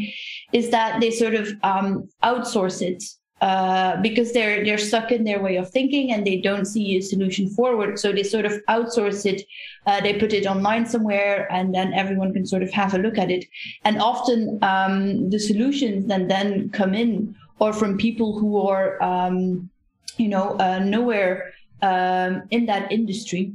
is 0.52 0.70
that 0.72 1.00
they 1.00 1.12
sort 1.12 1.36
of 1.36 1.50
um, 1.64 2.10
outsource 2.24 2.82
it 2.82 3.02
uh, 3.42 3.98
because 4.02 4.32
they're 4.32 4.64
they're 4.64 4.78
stuck 4.78 5.12
in 5.12 5.26
their 5.26 5.42
way 5.42 5.58
of 5.58 5.70
thinking 5.70 6.12
and 6.12 6.26
they 6.26 6.40
don't 6.40 6.66
see 6.66 6.96
a 6.96 7.02
solution 7.02 7.50
forward. 7.50 8.00
So 8.00 8.14
they 8.14 8.24
sort 8.24 8.46
of 8.46 8.54
outsource 8.70 9.26
it. 9.26 9.44
Uh, 9.86 10.00
they 10.00 10.18
put 10.18 10.32
it 10.32 10.48
online 10.48 10.86
somewhere, 10.86 11.52
and 11.52 11.76
then 11.76 11.94
everyone 11.94 12.34
can 12.34 12.46
sort 12.46 12.64
of 12.64 12.72
have 12.72 12.94
a 12.94 12.98
look 12.98 13.18
at 13.18 13.30
it. 13.30 13.46
And 13.84 14.02
often 14.02 14.58
um, 14.62 15.30
the 15.30 15.40
solutions 15.40 16.06
then 16.06 16.28
then 16.28 16.70
come 16.70 16.94
in 16.94 17.36
or 17.60 17.74
from 17.74 17.98
people 17.98 18.40
who 18.40 18.58
are 18.68 19.02
um, 19.04 19.70
you 20.18 20.30
know 20.30 20.58
uh, 20.60 20.80
nowhere 20.80 21.54
um, 21.82 22.44
in 22.52 22.66
that 22.68 22.90
industry. 22.92 23.54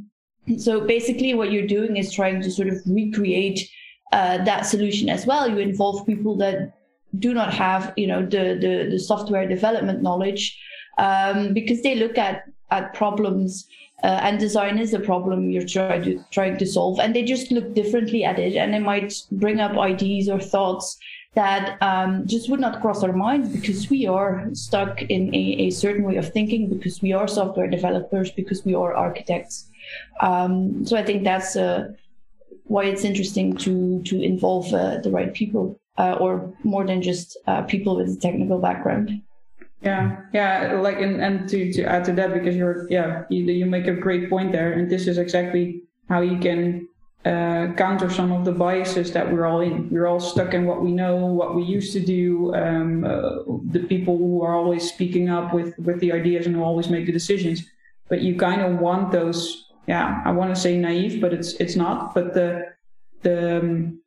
So 0.58 0.80
basically, 0.82 1.32
what 1.32 1.52
you're 1.52 1.66
doing 1.66 1.96
is 1.96 2.12
trying 2.12 2.42
to 2.42 2.50
sort 2.50 2.68
of 2.68 2.82
recreate 2.86 3.66
uh, 4.12 4.44
that 4.44 4.66
solution 4.66 5.08
as 5.08 5.24
well. 5.24 5.48
You 5.48 5.58
involve 5.58 6.06
people 6.06 6.36
that 6.36 6.74
do 7.18 7.34
not 7.34 7.52
have, 7.52 7.92
you 7.96 8.06
know, 8.06 8.22
the 8.22 8.58
the, 8.60 8.88
the 8.90 8.98
software 8.98 9.48
development 9.48 10.02
knowledge 10.02 10.58
um, 10.98 11.52
because 11.52 11.82
they 11.82 11.94
look 11.94 12.18
at 12.18 12.44
at 12.70 12.94
problems. 12.94 13.66
Uh, 14.02 14.18
and 14.22 14.40
design 14.40 14.78
is 14.78 14.92
the 14.92 14.98
problem 14.98 15.50
you're 15.50 15.66
trying 15.66 16.02
to 16.02 16.24
trying 16.30 16.56
to 16.56 16.66
solve, 16.66 16.98
and 16.98 17.14
they 17.14 17.22
just 17.22 17.50
look 17.50 17.74
differently 17.74 18.24
at 18.24 18.38
it, 18.38 18.56
and 18.56 18.72
they 18.72 18.78
might 18.78 19.12
bring 19.32 19.60
up 19.60 19.76
ideas 19.76 20.26
or 20.26 20.40
thoughts 20.40 20.98
that 21.34 21.80
um, 21.80 22.26
just 22.26 22.50
would 22.50 22.60
not 22.60 22.80
cross 22.80 23.04
our 23.04 23.12
minds 23.12 23.48
because 23.48 23.88
we 23.88 24.06
are 24.06 24.48
stuck 24.52 25.02
in 25.02 25.32
a, 25.34 25.66
a, 25.66 25.70
certain 25.70 26.02
way 26.04 26.16
of 26.16 26.32
thinking 26.32 26.68
because 26.68 27.00
we 27.00 27.12
are 27.12 27.28
software 27.28 27.68
developers 27.68 28.32
because 28.32 28.64
we 28.64 28.74
are 28.74 28.94
architects 28.94 29.68
um, 30.20 30.84
so 30.84 30.96
i 30.96 31.04
think 31.04 31.22
that's 31.22 31.56
uh, 31.56 31.88
why 32.64 32.84
it's 32.84 33.04
interesting 33.04 33.56
to 33.56 34.02
to 34.02 34.20
involve 34.20 34.72
uh, 34.74 34.98
the 34.98 35.10
right 35.10 35.32
people 35.32 35.78
uh, 36.00 36.14
or 36.22 36.30
more 36.64 36.84
than 36.86 37.00
just 37.02 37.36
uh, 37.46 37.62
people 37.62 37.96
with 37.96 38.08
a 38.16 38.20
technical 38.26 38.58
background 38.58 39.06
yeah 39.82 40.04
yeah 40.32 40.78
like 40.86 40.98
and, 41.00 41.20
and 41.26 41.48
to, 41.48 41.72
to 41.72 41.82
add 41.84 42.04
to 42.04 42.12
that 42.12 42.34
because 42.34 42.54
you're 42.56 42.86
yeah 42.90 43.24
you, 43.30 43.44
you 43.44 43.66
make 43.66 43.86
a 43.86 43.98
great 44.06 44.28
point 44.28 44.52
there 44.52 44.72
and 44.72 44.90
this 44.90 45.06
is 45.06 45.16
exactly 45.18 45.82
how 46.08 46.20
you 46.20 46.38
can 46.38 46.86
uh, 47.24 47.72
counter 47.74 48.08
some 48.08 48.32
of 48.32 48.44
the 48.44 48.52
biases 48.52 49.12
that 49.12 49.30
we're 49.30 49.44
all 49.44 49.60
in. 49.60 49.90
We're 49.90 50.06
all 50.06 50.20
stuck 50.20 50.54
in 50.54 50.64
what 50.64 50.82
we 50.82 50.90
know, 50.90 51.16
what 51.16 51.54
we 51.54 51.62
used 51.62 51.92
to 51.92 52.00
do. 52.00 52.54
Um, 52.54 53.04
uh, 53.04 53.42
the 53.70 53.84
people 53.88 54.16
who 54.16 54.42
are 54.42 54.54
always 54.54 54.88
speaking 54.88 55.28
up 55.28 55.52
with 55.52 55.78
with 55.78 56.00
the 56.00 56.12
ideas 56.12 56.46
and 56.46 56.56
who 56.56 56.62
always 56.62 56.88
make 56.88 57.04
the 57.04 57.12
decisions. 57.12 57.66
But 58.08 58.22
you 58.22 58.36
kind 58.36 58.62
of 58.62 58.78
want 58.78 59.12
those. 59.12 59.66
Yeah, 59.86 60.22
I 60.24 60.30
want 60.30 60.54
to 60.54 60.60
say 60.60 60.78
naive, 60.78 61.20
but 61.20 61.34
it's 61.34 61.52
it's 61.54 61.76
not. 61.76 62.14
But 62.14 62.32
the 62.32 62.72
the 63.20 63.58
um, 63.58 63.99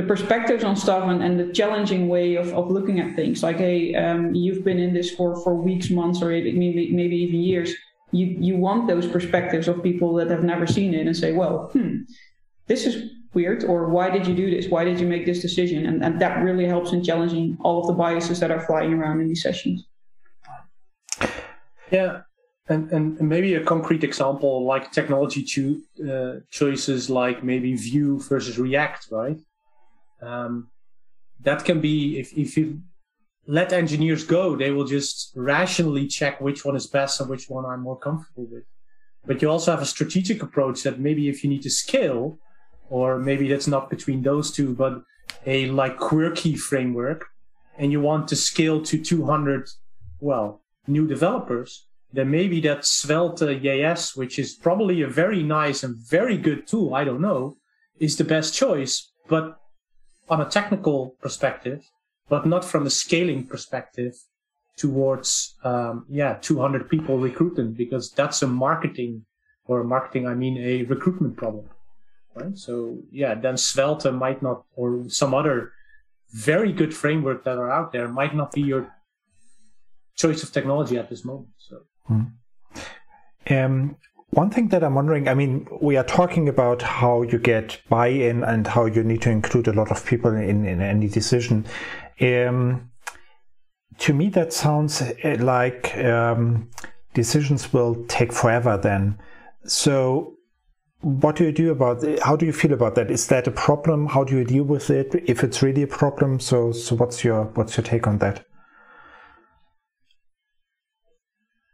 the 0.00 0.06
perspectives 0.06 0.64
on 0.64 0.76
stuff 0.76 1.04
and, 1.08 1.22
and 1.22 1.38
the 1.38 1.52
challenging 1.52 2.08
way 2.08 2.36
of, 2.36 2.52
of 2.54 2.70
looking 2.70 3.00
at 3.00 3.14
things. 3.16 3.42
Like, 3.42 3.58
hey, 3.58 3.94
um, 3.94 4.34
you've 4.34 4.64
been 4.64 4.78
in 4.78 4.94
this 4.94 5.10
for 5.10 5.42
for 5.42 5.54
weeks, 5.54 5.90
months, 5.90 6.22
or 6.22 6.28
maybe 6.28 6.90
maybe 6.92 7.16
even 7.16 7.40
years. 7.40 7.74
You 8.12 8.26
you 8.48 8.56
want 8.56 8.88
those 8.88 9.06
perspectives 9.06 9.68
of 9.68 9.82
people 9.82 10.14
that 10.14 10.30
have 10.30 10.42
never 10.42 10.66
seen 10.66 10.94
it 10.94 11.06
and 11.06 11.16
say, 11.16 11.32
well, 11.32 11.70
hmm 11.72 11.98
this 12.70 12.86
is 12.86 13.10
weird 13.34 13.64
or 13.64 13.88
why 13.88 14.08
did 14.08 14.24
you 14.28 14.34
do 14.42 14.48
this 14.48 14.68
why 14.68 14.84
did 14.84 15.00
you 15.00 15.06
make 15.14 15.24
this 15.26 15.40
decision 15.42 15.86
and, 15.86 16.04
and 16.04 16.20
that 16.20 16.34
really 16.46 16.66
helps 16.66 16.92
in 16.92 17.02
challenging 17.02 17.56
all 17.64 17.80
of 17.80 17.86
the 17.88 17.92
biases 17.92 18.38
that 18.38 18.50
are 18.52 18.60
flying 18.60 18.92
around 18.94 19.20
in 19.20 19.26
these 19.26 19.42
sessions 19.42 19.86
yeah 21.90 22.20
and, 22.68 22.92
and 22.92 23.20
maybe 23.20 23.54
a 23.54 23.64
concrete 23.64 24.04
example 24.04 24.64
like 24.64 24.92
technology 24.92 25.42
cho- 25.42 25.80
uh, 26.12 26.38
choices 26.50 27.10
like 27.10 27.42
maybe 27.42 27.74
vue 27.74 28.20
versus 28.20 28.56
react 28.56 29.08
right 29.10 29.40
um, 30.22 30.68
that 31.40 31.64
can 31.64 31.80
be 31.80 32.18
if, 32.18 32.32
if 32.32 32.56
you 32.56 32.80
let 33.46 33.72
engineers 33.72 34.24
go 34.24 34.54
they 34.54 34.70
will 34.70 34.84
just 34.84 35.32
rationally 35.34 36.06
check 36.06 36.40
which 36.40 36.64
one 36.64 36.76
is 36.76 36.86
best 36.86 37.20
and 37.20 37.30
which 37.30 37.48
one 37.48 37.64
i'm 37.64 37.80
more 37.80 37.98
comfortable 37.98 38.46
with. 38.50 38.64
But 39.26 39.42
you 39.42 39.50
also 39.50 39.70
have 39.70 39.82
a 39.82 39.86
strategic 39.86 40.42
approach 40.42 40.82
that 40.82 40.98
maybe 40.98 41.28
if 41.28 41.44
you 41.44 41.50
need 41.50 41.62
to 41.62 41.70
scale 41.70 42.38
or 42.90 43.18
maybe 43.18 43.48
that's 43.48 43.68
not 43.68 43.88
between 43.88 44.22
those 44.22 44.50
two, 44.50 44.74
but 44.74 45.02
a 45.46 45.70
like 45.70 45.96
quirky 45.96 46.56
framework, 46.56 47.26
and 47.78 47.92
you 47.92 48.00
want 48.00 48.28
to 48.28 48.36
scale 48.36 48.82
to 48.82 49.02
200, 49.02 49.68
well, 50.20 50.62
new 50.86 51.06
developers, 51.06 51.86
then 52.12 52.30
maybe 52.30 52.60
that 52.60 52.84
Svelte 52.84 53.62
JS, 53.62 54.16
which 54.16 54.38
is 54.38 54.54
probably 54.54 55.02
a 55.02 55.06
very 55.06 55.42
nice 55.42 55.84
and 55.84 55.96
very 55.96 56.36
good 56.36 56.66
tool, 56.66 56.94
I 56.94 57.04
don't 57.04 57.20
know, 57.20 57.56
is 58.00 58.16
the 58.16 58.24
best 58.24 58.52
choice, 58.54 59.12
but 59.28 59.59
on 60.30 60.40
a 60.40 60.48
technical 60.48 61.16
perspective, 61.20 61.82
but 62.28 62.46
not 62.46 62.64
from 62.64 62.86
a 62.86 62.90
scaling 62.90 63.46
perspective 63.46 64.14
towards, 64.76 65.56
um, 65.64 66.06
yeah, 66.08 66.38
200 66.40 66.88
people 66.88 67.18
recruiting, 67.18 67.72
because 67.72 68.10
that's 68.12 68.40
a 68.42 68.46
marketing, 68.46 69.26
or 69.66 69.84
marketing, 69.84 70.26
I 70.26 70.34
mean 70.34 70.56
a 70.56 70.84
recruitment 70.84 71.36
problem 71.36 71.68
right? 72.34 72.56
So 72.56 72.98
yeah, 73.10 73.34
then 73.34 73.56
Svelte 73.56 74.12
might 74.12 74.42
not, 74.42 74.64
or 74.74 75.04
some 75.08 75.34
other 75.34 75.72
very 76.32 76.72
good 76.72 76.94
framework 76.94 77.44
that 77.44 77.58
are 77.58 77.70
out 77.70 77.92
there 77.92 78.08
might 78.08 78.34
not 78.34 78.52
be 78.52 78.62
your 78.62 78.94
choice 80.16 80.42
of 80.42 80.52
technology 80.52 80.96
at 80.96 81.10
this 81.10 81.24
moment. 81.24 81.50
So. 81.58 81.80
Mm. 82.08 82.32
Um, 83.50 83.96
one 84.30 84.50
thing 84.50 84.68
that 84.68 84.84
I'm 84.84 84.94
wondering, 84.94 85.28
I 85.28 85.34
mean, 85.34 85.66
we 85.80 85.96
are 85.96 86.04
talking 86.04 86.48
about 86.48 86.82
how 86.82 87.22
you 87.22 87.38
get 87.38 87.80
buy-in 87.88 88.44
and 88.44 88.66
how 88.66 88.86
you 88.86 89.02
need 89.02 89.22
to 89.22 89.30
include 89.30 89.66
a 89.66 89.72
lot 89.72 89.90
of 89.90 90.06
people 90.06 90.34
in, 90.34 90.64
in 90.64 90.80
any 90.80 91.08
decision. 91.08 91.66
Um, 92.20 92.90
to 93.98 94.14
me, 94.14 94.28
that 94.30 94.52
sounds 94.52 95.02
uh, 95.02 95.36
like 95.40 95.96
um, 95.98 96.70
decisions 97.12 97.72
will 97.72 98.04
take 98.06 98.32
forever 98.32 98.76
then. 98.76 99.18
So 99.64 100.36
what 101.00 101.36
do 101.36 101.44
you 101.44 101.52
do 101.52 101.70
about 101.72 102.04
it? 102.04 102.22
How 102.22 102.36
do 102.36 102.46
you 102.46 102.52
feel 102.52 102.72
about 102.72 102.94
that? 102.94 103.10
Is 103.10 103.26
that 103.28 103.48
a 103.48 103.50
problem? 103.50 104.06
How 104.06 104.22
do 104.22 104.36
you 104.36 104.44
deal 104.44 104.64
with 104.64 104.90
it 104.90 105.14
if 105.26 105.42
it's 105.42 105.62
really 105.62 105.82
a 105.82 105.86
problem? 105.86 106.38
So, 106.40 106.72
so 106.72 106.94
what's 106.94 107.24
your 107.24 107.44
what's 107.54 107.76
your 107.76 107.84
take 107.84 108.06
on 108.06 108.18
that? 108.18 108.44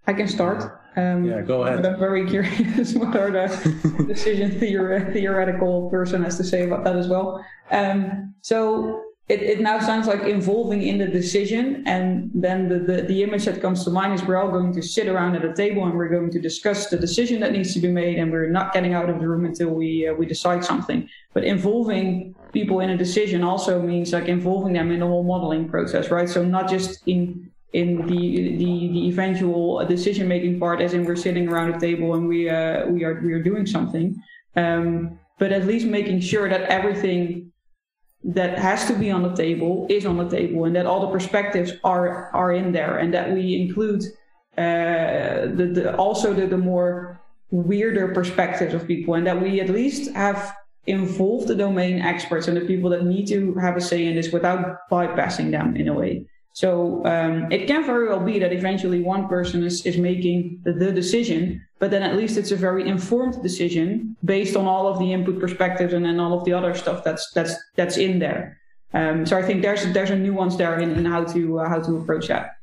I 0.06 0.12
can 0.12 0.28
start. 0.28 0.80
Um, 0.96 1.24
yeah, 1.24 1.42
go 1.42 1.64
ahead. 1.64 1.82
But 1.82 1.92
I'm 1.92 1.98
very 1.98 2.26
curious 2.26 2.94
what 3.00 3.16
are 3.16 3.30
the 3.30 4.04
decision 4.08 4.58
theoretical 4.58 5.90
person 5.90 6.22
has 6.24 6.36
to 6.38 6.44
say 6.44 6.64
about 6.64 6.84
that 6.84 6.96
as 6.96 7.08
well. 7.08 7.44
Um, 7.70 8.34
so 8.40 9.02
it, 9.28 9.42
it 9.42 9.60
now 9.60 9.80
sounds 9.80 10.06
like 10.06 10.22
involving 10.22 10.82
in 10.82 10.98
the 10.98 11.06
decision 11.06 11.82
and 11.86 12.30
then 12.32 12.68
the, 12.68 12.78
the, 12.78 13.02
the 13.02 13.22
image 13.24 13.44
that 13.44 13.60
comes 13.60 13.84
to 13.84 13.90
mind 13.90 14.14
is 14.14 14.22
we're 14.22 14.36
all 14.36 14.50
going 14.50 14.72
to 14.72 14.80
sit 14.80 15.08
around 15.08 15.34
at 15.34 15.44
a 15.44 15.52
table 15.52 15.84
and 15.84 15.94
we're 15.94 16.08
going 16.08 16.30
to 16.30 16.40
discuss 16.40 16.88
the 16.88 16.96
decision 16.96 17.40
that 17.40 17.50
needs 17.50 17.74
to 17.74 17.80
be 17.80 17.88
made 17.88 18.18
and 18.18 18.30
we're 18.30 18.48
not 18.48 18.72
getting 18.72 18.94
out 18.94 19.10
of 19.10 19.18
the 19.20 19.28
room 19.28 19.44
until 19.44 19.70
we 19.70 20.06
uh, 20.06 20.14
we 20.14 20.26
decide 20.26 20.64
something 20.64 21.08
but 21.34 21.42
involving 21.42 22.36
people 22.52 22.80
in 22.80 22.88
a 22.88 22.96
decision 22.96 23.42
also 23.42 23.82
means 23.82 24.12
like 24.12 24.28
involving 24.28 24.72
them 24.72 24.90
in 24.90 25.00
the 25.00 25.06
whole 25.06 25.22
modeling 25.22 25.68
process, 25.68 26.10
right? 26.10 26.28
So 26.28 26.42
not 26.42 26.70
just 26.70 27.02
in 27.06 27.50
in 27.72 28.06
the 28.06 28.56
the, 28.56 28.88
the 28.92 29.08
eventual 29.08 29.84
decision 29.86 30.28
making 30.28 30.58
part, 30.58 30.80
as 30.80 30.94
in 30.94 31.04
we're 31.04 31.16
sitting 31.16 31.48
around 31.48 31.74
a 31.74 31.80
table 31.80 32.14
and 32.14 32.28
we 32.28 32.48
uh, 32.48 32.86
we 32.86 33.04
are 33.04 33.20
we 33.22 33.32
are 33.32 33.42
doing 33.42 33.66
something, 33.66 34.16
um, 34.56 35.18
but 35.38 35.52
at 35.52 35.66
least 35.66 35.86
making 35.86 36.20
sure 36.20 36.48
that 36.48 36.62
everything 36.62 37.52
that 38.24 38.58
has 38.58 38.86
to 38.86 38.94
be 38.94 39.10
on 39.10 39.22
the 39.22 39.34
table 39.34 39.86
is 39.88 40.06
on 40.06 40.16
the 40.16 40.28
table, 40.28 40.64
and 40.64 40.74
that 40.74 40.86
all 40.86 41.00
the 41.00 41.12
perspectives 41.12 41.72
are 41.84 42.30
are 42.34 42.52
in 42.52 42.72
there, 42.72 42.98
and 42.98 43.12
that 43.12 43.32
we 43.32 43.60
include 43.60 44.02
uh, 44.56 45.46
the, 45.58 45.70
the 45.74 45.96
also 45.96 46.32
the, 46.32 46.46
the 46.46 46.56
more 46.56 47.20
weirder 47.50 48.08
perspectives 48.14 48.74
of 48.74 48.86
people, 48.86 49.14
and 49.14 49.26
that 49.26 49.40
we 49.40 49.60
at 49.60 49.68
least 49.68 50.12
have 50.14 50.54
involved 50.86 51.48
the 51.48 51.54
domain 51.54 52.00
experts 52.00 52.48
and 52.48 52.56
the 52.56 52.60
people 52.60 52.88
that 52.90 53.04
need 53.04 53.26
to 53.26 53.54
have 53.54 53.76
a 53.76 53.80
say 53.80 54.06
in 54.06 54.14
this 54.14 54.32
without 54.32 54.88
bypassing 54.90 55.50
them 55.50 55.76
in 55.76 55.88
a 55.88 55.92
way. 55.92 56.24
So 56.56 57.04
um, 57.04 57.52
it 57.52 57.66
can 57.66 57.84
very 57.84 58.08
well 58.08 58.24
be 58.24 58.38
that 58.38 58.50
eventually 58.50 59.02
one 59.02 59.28
person 59.28 59.62
is, 59.62 59.84
is 59.84 59.98
making 59.98 60.62
the, 60.64 60.90
decision, 60.90 61.62
but 61.78 61.90
then 61.90 62.02
at 62.02 62.16
least 62.16 62.38
it's 62.38 62.50
a 62.50 62.56
very 62.56 62.88
informed 62.88 63.42
decision 63.42 64.16
based 64.24 64.56
on 64.56 64.64
all 64.66 64.88
of 64.88 64.98
the 64.98 65.12
input 65.12 65.38
perspectives 65.38 65.92
and 65.92 66.02
then 66.02 66.18
all 66.18 66.32
of 66.32 66.46
the 66.46 66.54
other 66.54 66.74
stuff 66.74 67.04
that's 67.04 67.30
that's 67.32 67.54
that's 67.74 67.98
in 67.98 68.20
there. 68.20 68.58
Um, 68.94 69.26
so 69.26 69.36
I 69.36 69.42
think 69.42 69.60
there's 69.60 69.84
there's 69.92 70.08
a 70.08 70.16
nuance 70.16 70.56
there 70.56 70.78
in, 70.80 70.92
in 70.92 71.04
how 71.04 71.24
to 71.24 71.60
uh, 71.60 71.68
how 71.68 71.80
to 71.82 71.98
approach 71.98 72.28
that. 72.28 72.56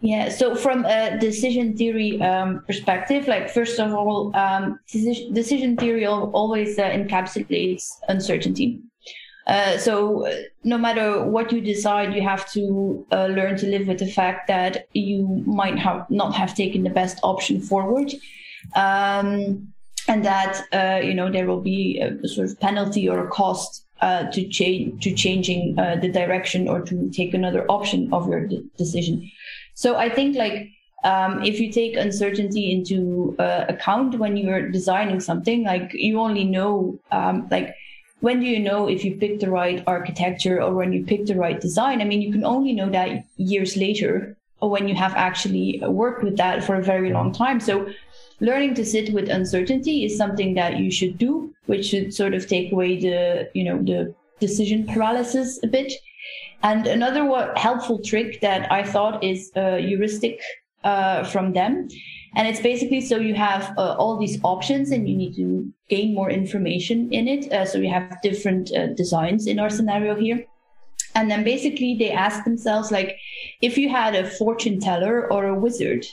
Yeah, 0.00 0.28
so 0.28 0.56
from 0.56 0.84
a 0.84 1.16
decision 1.20 1.76
theory 1.76 2.20
um, 2.20 2.64
perspective, 2.66 3.28
like 3.28 3.50
first 3.50 3.78
of 3.78 3.94
all, 3.94 4.34
um, 4.34 4.80
decision 4.90 5.76
theory 5.76 6.04
always 6.08 6.76
uh, 6.76 6.90
encapsulates 6.90 7.84
uncertainty. 8.08 8.82
Uh, 9.46 9.78
so 9.78 10.26
uh, 10.26 10.34
no 10.64 10.76
matter 10.76 11.24
what 11.24 11.52
you 11.52 11.60
decide, 11.60 12.12
you 12.12 12.22
have 12.22 12.50
to 12.50 13.06
uh, 13.12 13.26
learn 13.26 13.56
to 13.56 13.66
live 13.66 13.86
with 13.86 13.98
the 13.98 14.10
fact 14.10 14.48
that 14.48 14.88
you 14.92 15.42
might 15.46 15.78
have 15.78 16.08
not 16.10 16.34
have 16.34 16.54
taken 16.54 16.82
the 16.82 16.90
best 16.90 17.18
option 17.22 17.60
forward. 17.60 18.12
Um, 18.74 19.72
and 20.08 20.24
that 20.24 20.62
uh, 20.72 21.04
you 21.04 21.14
know 21.14 21.30
there 21.30 21.46
will 21.46 21.60
be 21.60 21.98
a 21.98 22.28
sort 22.28 22.48
of 22.48 22.60
penalty 22.60 23.08
or 23.08 23.26
a 23.26 23.28
cost 23.28 23.84
uh, 24.00 24.30
to 24.30 24.48
change 24.48 25.02
to 25.02 25.12
changing 25.12 25.74
the 25.74 26.08
direction 26.12 26.68
or 26.68 26.80
to 26.82 27.10
take 27.10 27.34
another 27.34 27.64
option 27.68 28.12
of 28.12 28.28
your 28.28 28.46
de- 28.46 28.62
decision. 28.76 29.30
So 29.74 29.96
I 29.96 30.08
think 30.08 30.36
like 30.36 30.70
um, 31.02 31.42
if 31.42 31.58
you 31.60 31.72
take 31.72 31.96
uncertainty 31.96 32.72
into 32.72 33.34
account 33.38 34.18
when 34.18 34.36
you're 34.36 34.68
designing 34.70 35.18
something, 35.18 35.64
like 35.64 35.92
you 35.92 36.20
only 36.20 36.44
know 36.44 37.00
um, 37.10 37.48
like 37.50 37.74
when 38.20 38.40
do 38.40 38.46
you 38.46 38.58
know 38.58 38.88
if 38.88 39.04
you 39.04 39.16
picked 39.16 39.40
the 39.40 39.50
right 39.50 39.82
architecture 39.86 40.62
or 40.62 40.74
when 40.74 40.92
you 40.92 41.04
picked 41.04 41.28
the 41.28 41.36
right 41.36 41.60
design? 41.60 42.00
I 42.00 42.04
mean, 42.04 42.22
you 42.22 42.32
can 42.32 42.44
only 42.44 42.72
know 42.72 42.88
that 42.90 43.24
years 43.36 43.76
later 43.76 44.36
or 44.60 44.70
when 44.70 44.88
you 44.88 44.94
have 44.94 45.14
actually 45.14 45.80
worked 45.82 46.22
with 46.22 46.36
that 46.38 46.64
for 46.64 46.76
a 46.76 46.82
very 46.82 47.12
long 47.12 47.32
time. 47.32 47.60
So 47.60 47.88
learning 48.40 48.74
to 48.74 48.84
sit 48.84 49.12
with 49.12 49.28
uncertainty 49.28 50.04
is 50.04 50.16
something 50.16 50.54
that 50.54 50.78
you 50.78 50.90
should 50.90 51.18
do, 51.18 51.54
which 51.66 51.86
should 51.86 52.14
sort 52.14 52.32
of 52.34 52.46
take 52.46 52.72
away 52.72 52.98
the, 52.98 53.50
you 53.52 53.64
know, 53.64 53.82
the 53.82 54.14
decision 54.40 54.86
paralysis 54.86 55.60
a 55.62 55.66
bit. 55.66 55.92
And 56.62 56.86
another 56.86 57.52
helpful 57.56 57.98
trick 58.02 58.40
that 58.40 58.70
I 58.72 58.82
thought 58.82 59.22
is 59.22 59.52
a 59.54 59.78
heuristic 59.78 60.40
uh, 60.84 61.24
from 61.24 61.52
them 61.52 61.88
and 62.34 62.48
it's 62.48 62.60
basically 62.60 63.00
so 63.00 63.16
you 63.16 63.34
have 63.34 63.72
uh, 63.78 63.94
all 63.98 64.16
these 64.18 64.38
options 64.42 64.90
and 64.90 65.08
you 65.08 65.16
need 65.16 65.34
to 65.36 65.72
gain 65.88 66.14
more 66.14 66.30
information 66.30 67.12
in 67.12 67.28
it. 67.28 67.52
Uh, 67.52 67.64
so 67.64 67.78
we 67.78 67.88
have 67.88 68.20
different 68.22 68.74
uh, 68.74 68.88
designs 68.94 69.46
in 69.46 69.58
our 69.58 69.70
scenario 69.70 70.14
here. 70.14 70.44
And 71.14 71.30
then 71.30 71.44
basically 71.44 71.96
they 71.98 72.10
ask 72.10 72.44
themselves, 72.44 72.90
like, 72.90 73.16
if 73.62 73.78
you 73.78 73.88
had 73.88 74.14
a 74.14 74.28
fortune 74.28 74.80
teller 74.80 75.32
or 75.32 75.46
a 75.46 75.58
wizard, 75.58 76.04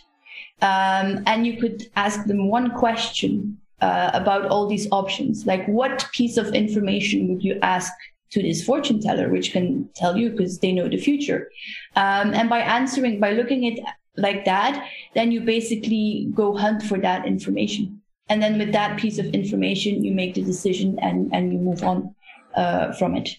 um, 0.62 1.24
and 1.26 1.46
you 1.46 1.58
could 1.58 1.90
ask 1.98 2.26
them 2.26 2.48
one 2.48 2.72
question 2.72 3.58
uh, 3.82 4.12
about 4.14 4.46
all 4.46 4.66
these 4.68 4.88
options, 4.92 5.46
like, 5.46 5.66
what 5.68 6.08
piece 6.14 6.38
of 6.38 6.54
information 6.54 7.28
would 7.28 7.44
you 7.44 7.60
ask 7.62 7.92
to 8.32 8.42
this 8.42 8.64
fortune 8.64 9.00
teller, 9.00 9.30
which 9.30 9.52
can 9.52 9.90
tell 9.94 10.18
you 10.18 10.32
because 10.32 10.60
they 10.60 10.72
know 10.72 10.88
the 10.88 10.98
future. 10.98 11.52
Um, 11.96 12.34
and 12.34 12.50
by 12.50 12.60
answering, 12.60 13.20
by 13.20 13.32
looking 13.32 13.68
at 13.68 13.96
like 14.16 14.46
that, 14.46 14.88
then 15.16 15.32
you 15.32 15.42
basically 15.42 16.32
go 16.34 16.56
hunt 16.56 16.84
for 16.84 16.98
that 17.00 17.26
information. 17.26 18.02
And 18.30 18.42
then 18.42 18.58
with 18.58 18.72
that 18.72 19.00
piece 19.00 19.18
of 19.18 19.26
information, 19.28 20.04
you 20.04 20.14
make 20.14 20.36
the 20.36 20.44
decision 20.44 20.98
and, 21.02 21.34
and 21.34 21.52
you 21.52 21.60
move 21.60 21.84
on 21.84 22.16
uh, 22.56 22.94
from 22.94 23.16
it. 23.16 23.30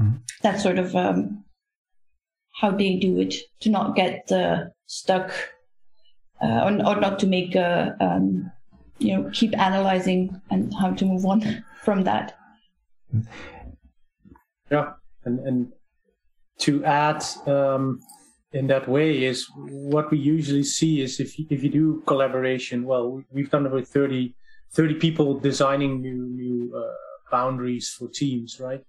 Mm-hmm. 0.00 0.16
That's 0.42 0.62
sort 0.62 0.78
of 0.78 0.94
um, 0.94 1.44
how 2.60 2.70
they 2.70 2.96
do 2.96 3.18
it 3.18 3.34
to 3.60 3.70
not 3.70 3.96
get 3.96 4.30
uh, 4.30 4.66
stuck 4.86 5.32
uh, 6.40 6.62
or, 6.64 6.72
or, 6.86 7.00
not 7.00 7.18
to 7.18 7.26
make, 7.26 7.56
uh, 7.56 7.90
um, 8.00 8.50
you 8.98 9.16
know, 9.16 9.30
keep 9.32 9.58
analyzing 9.58 10.40
and 10.50 10.72
how 10.74 10.92
to 10.92 11.04
move 11.04 11.26
on 11.26 11.64
from 11.82 12.04
that. 12.04 12.38
Yeah. 14.70 14.92
And, 15.24 15.40
and 15.40 15.72
to 16.58 16.84
add, 16.84 17.24
um, 17.46 18.00
in 18.52 18.66
that 18.66 18.88
way 18.88 19.24
is 19.24 19.46
what 19.56 20.10
we 20.10 20.18
usually 20.18 20.64
see 20.64 21.02
is 21.02 21.20
if 21.20 21.38
you, 21.38 21.46
if 21.50 21.62
you 21.62 21.68
do 21.68 22.02
collaboration 22.06 22.84
well 22.84 23.22
we've 23.30 23.50
done 23.50 23.66
about 23.66 23.86
30 23.86 24.34
30 24.72 24.94
people 24.94 25.38
designing 25.38 26.00
new 26.00 26.28
new 26.28 26.74
uh, 26.74 26.92
boundaries 27.30 27.90
for 27.90 28.08
teams 28.08 28.60
right? 28.60 28.82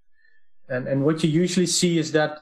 And 0.70 0.88
and 0.88 1.04
what 1.04 1.24
you 1.24 1.30
usually 1.30 1.66
see 1.66 1.98
is 1.98 2.12
that 2.14 2.40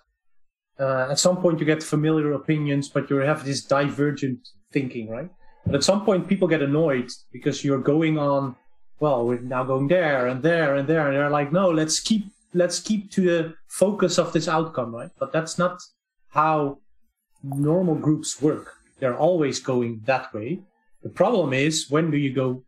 uh, 0.80 1.08
at 1.10 1.18
some 1.18 1.38
point 1.38 1.60
you 1.60 1.66
get 1.66 1.82
familiar 1.82 2.34
opinions 2.34 2.90
but 2.90 3.10
you 3.10 3.18
have 3.18 3.46
this 3.46 3.64
divergent 3.64 4.40
thinking 4.72 5.10
right? 5.10 5.30
But 5.66 5.76
at 5.76 5.84
some 5.84 6.06
point 6.06 6.28
people 6.28 6.48
get 6.48 6.62
annoyed 6.62 7.10
because 7.32 7.64
you're 7.64 7.82
going 7.82 8.20
on 8.20 8.56
well 9.00 9.26
we're 9.26 9.40
now 9.40 9.64
going 9.64 9.88
there 9.88 10.28
and 10.28 10.44
there 10.44 10.76
and 10.76 10.88
there 10.88 11.08
and 11.08 11.16
they're 11.18 11.30
like 11.30 11.52
no 11.52 11.70
let's 11.70 12.00
keep 12.00 12.26
let's 12.54 12.80
keep 12.80 13.12
to 13.12 13.22
the 13.22 13.54
focus 13.68 14.20
of 14.20 14.34
this 14.34 14.48
outcome 14.48 14.94
right? 14.94 15.12
But 15.20 15.32
that's 15.32 15.58
not 15.58 15.80
how 16.30 16.78
normal 17.44 17.96
groups 17.96 18.42
work. 18.42 18.74
They're 19.00 19.18
always 19.18 19.60
going 19.60 20.02
that 20.06 20.34
way. 20.34 20.62
The 21.04 21.10
problem 21.10 21.54
is 21.54 21.90
when 21.90 22.12
do 22.12 22.18
you 22.18 22.34
go 22.34 22.64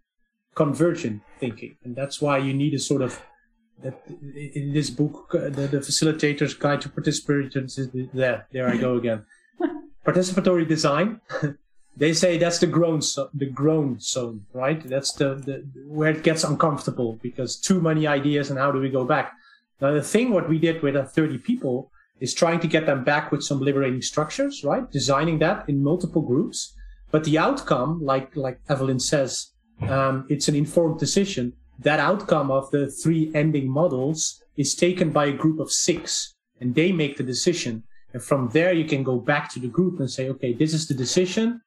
convergent 0.55 1.21
thinking? 1.39 1.75
And 1.83 1.95
that's 1.95 2.21
why 2.21 2.37
you 2.37 2.53
need 2.53 2.73
a 2.73 2.79
sort 2.79 3.01
of 3.01 3.21
in 3.83 4.73
this 4.73 4.89
book, 4.89 5.29
the, 5.31 5.49
the 5.49 5.79
facilitator's 5.79 6.53
guide 6.53 6.81
to 6.81 6.89
participatory 6.89 8.09
there, 8.13 8.47
there 8.51 8.67
I 8.67 8.77
go 8.77 8.95
again. 8.97 9.25
Participatory 10.05 10.67
design. 10.67 11.21
they 11.97 12.13
say 12.13 12.37
that's 12.37 12.59
the 12.59 12.67
groan, 12.67 13.01
the 13.33 13.45
groan 13.45 13.99
zone, 13.99 14.45
right? 14.53 14.81
That's 14.83 15.13
the, 15.13 15.35
the 15.35 15.65
where 15.87 16.11
it 16.11 16.23
gets 16.23 16.43
uncomfortable 16.43 17.19
because 17.21 17.57
too 17.57 17.81
many 17.81 18.07
ideas 18.07 18.49
and 18.49 18.59
how 18.59 18.71
do 18.71 18.79
we 18.79 18.89
go 18.89 19.05
back? 19.05 19.33
Now 19.81 19.93
the 19.93 20.03
thing 20.03 20.31
what 20.31 20.49
we 20.49 20.59
did 20.59 20.81
with 20.81 20.95
the 20.95 21.03
30 21.03 21.37
people 21.37 21.91
is 22.19 22.33
trying 22.33 22.59
to 22.59 22.67
get 22.67 22.85
them 22.85 23.03
back 23.03 23.31
with 23.31 23.43
some 23.43 23.59
liberating 23.59 24.01
structures, 24.01 24.63
right? 24.63 24.89
Designing 24.91 25.39
that 25.39 25.67
in 25.69 25.83
multiple 25.83 26.21
groups. 26.21 26.75
But 27.11 27.23
the 27.23 27.37
outcome, 27.37 28.03
like, 28.03 28.35
like 28.35 28.59
Evelyn 28.69 28.99
says, 28.99 29.51
um, 29.87 30.25
it's 30.29 30.47
an 30.47 30.55
informed 30.55 30.99
decision. 30.99 31.53
That 31.79 31.99
outcome 31.99 32.51
of 32.51 32.69
the 32.71 32.89
three 32.89 33.31
ending 33.33 33.69
models 33.69 34.43
is 34.57 34.75
taken 34.75 35.11
by 35.11 35.25
a 35.27 35.31
group 35.31 35.59
of 35.59 35.71
six 35.71 36.35
and 36.59 36.75
they 36.75 36.91
make 36.91 37.17
the 37.17 37.23
decision. 37.23 37.83
And 38.13 38.21
from 38.21 38.49
there, 38.49 38.73
you 38.73 38.85
can 38.85 39.03
go 39.03 39.17
back 39.17 39.51
to 39.53 39.59
the 39.59 39.67
group 39.67 39.99
and 39.99 40.09
say, 40.09 40.29
okay, 40.29 40.53
this 40.53 40.73
is 40.73 40.87
the 40.87 40.93
decision. 40.93 41.61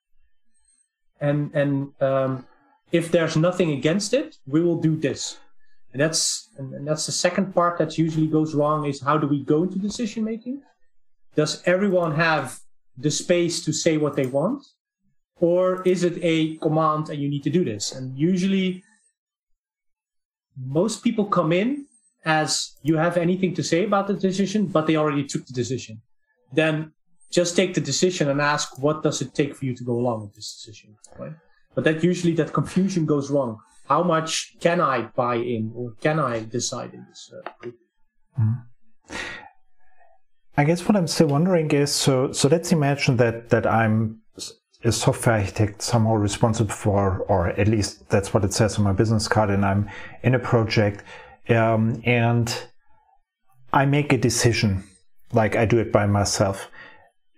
And, 1.20 1.50
and, 1.54 1.92
um, 2.00 2.46
if 2.90 3.10
there's 3.10 3.36
nothing 3.36 3.72
against 3.72 4.12
it, 4.12 4.36
we 4.46 4.60
will 4.60 4.76
do 4.76 4.96
this. 4.96 5.38
And 5.92 6.00
that's 6.00 6.48
and 6.56 6.86
that's 6.86 7.06
the 7.06 7.12
second 7.12 7.54
part 7.54 7.78
that 7.78 7.98
usually 7.98 8.26
goes 8.26 8.54
wrong 8.54 8.86
is 8.86 9.00
how 9.00 9.18
do 9.18 9.26
we 9.26 9.44
go 9.44 9.62
into 9.62 9.78
decision 9.78 10.24
making? 10.24 10.62
Does 11.34 11.62
everyone 11.66 12.14
have 12.14 12.58
the 12.96 13.10
space 13.10 13.64
to 13.64 13.72
say 13.72 13.98
what 13.98 14.16
they 14.16 14.26
want? 14.26 14.64
Or 15.36 15.82
is 15.82 16.04
it 16.04 16.18
a 16.22 16.56
command 16.58 17.10
and 17.10 17.20
you 17.20 17.28
need 17.28 17.42
to 17.42 17.50
do 17.50 17.64
this? 17.64 17.92
And 17.92 18.16
usually 18.16 18.82
most 20.56 21.02
people 21.02 21.24
come 21.26 21.52
in 21.52 21.86
as 22.24 22.74
you 22.82 22.96
have 22.96 23.16
anything 23.16 23.54
to 23.54 23.62
say 23.62 23.84
about 23.84 24.06
the 24.06 24.14
decision, 24.14 24.66
but 24.66 24.86
they 24.86 24.96
already 24.96 25.24
took 25.24 25.44
the 25.46 25.52
decision. 25.52 26.00
Then 26.52 26.92
just 27.30 27.56
take 27.56 27.74
the 27.74 27.80
decision 27.80 28.28
and 28.28 28.40
ask 28.40 28.78
what 28.78 29.02
does 29.02 29.20
it 29.20 29.34
take 29.34 29.56
for 29.56 29.64
you 29.64 29.74
to 29.74 29.84
go 29.84 29.94
along 29.94 30.22
with 30.22 30.34
this 30.34 30.54
decision, 30.54 30.96
right? 31.18 31.32
But 31.74 31.84
that 31.84 32.04
usually 32.04 32.34
that 32.34 32.52
confusion 32.52 33.04
goes 33.06 33.30
wrong 33.30 33.58
how 33.86 34.02
much 34.02 34.56
can 34.60 34.80
I 34.80 35.02
buy 35.02 35.36
in 35.36 35.72
or 35.74 35.92
can 36.00 36.18
I 36.18 36.40
decide 36.40 36.94
in 36.94 37.06
this 37.08 37.32
uh. 37.32 37.68
Mm-hmm. 38.40 39.16
I 40.56 40.64
guess 40.64 40.86
what 40.86 40.96
I'm 40.96 41.06
still 41.06 41.28
wondering 41.28 41.70
is 41.70 41.92
so 41.92 42.32
so 42.32 42.48
let's 42.48 42.72
imagine 42.72 43.16
that 43.16 43.50
that 43.50 43.66
I'm 43.66 44.20
a 44.84 44.92
software 44.92 45.36
architect 45.36 45.80
somehow 45.82 46.14
responsible 46.14 46.72
for 46.72 47.18
or 47.28 47.48
at 47.48 47.68
least 47.68 48.08
that's 48.08 48.34
what 48.34 48.44
it 48.44 48.52
says 48.52 48.78
on 48.78 48.84
my 48.84 48.92
business 48.92 49.28
card 49.28 49.50
and 49.50 49.64
I'm 49.64 49.88
in 50.22 50.34
a 50.34 50.38
project 50.38 51.04
um, 51.48 52.02
and 52.04 52.54
I 53.72 53.86
make 53.86 54.12
a 54.12 54.18
decision, 54.18 54.84
like 55.32 55.56
I 55.56 55.64
do 55.64 55.78
it 55.78 55.92
by 55.92 56.06
myself. 56.06 56.68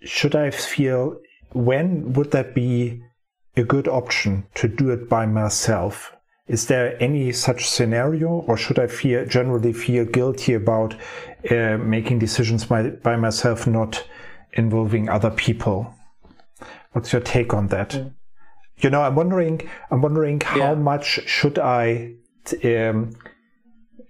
Should 0.03 0.35
I 0.35 0.51
feel 0.51 1.19
when 1.53 2.13
would 2.15 2.33
that 2.33 2.55
be 2.55 3.03
a 3.57 3.63
good 3.63 3.87
option 3.87 4.47
to 4.57 4.69
do 4.69 4.91
it 4.91 5.09
by 5.09 5.27
myself? 5.27 6.14
Is 6.47 6.67
there 6.67 7.03
any 7.03 7.33
such 7.33 7.69
scenario, 7.69 8.29
or 8.29 8.57
should 8.57 8.79
I 8.79 8.87
feel 8.87 9.25
generally 9.25 9.73
feel 9.73 10.05
guilty 10.05 10.53
about 10.53 10.95
uh, 11.51 11.79
making 11.79 12.19
decisions 12.19 12.67
by, 12.67 12.91
by 12.91 13.17
myself, 13.17 13.67
not 13.67 14.05
involving 14.53 15.09
other 15.09 15.31
people? 15.31 15.95
What's 16.93 17.13
your 17.13 17.23
take 17.23 17.55
on 17.55 17.69
that? 17.69 17.95
Yeah. 17.95 18.05
You 18.79 18.91
know, 18.91 19.03
I'm 19.03 19.15
wondering. 19.15 19.69
I'm 19.91 20.03
wondering 20.03 20.41
how 20.41 20.73
yeah. 20.73 20.75
much 20.75 21.21
should 21.27 21.59
I. 21.59 22.15
Um, 22.63 23.17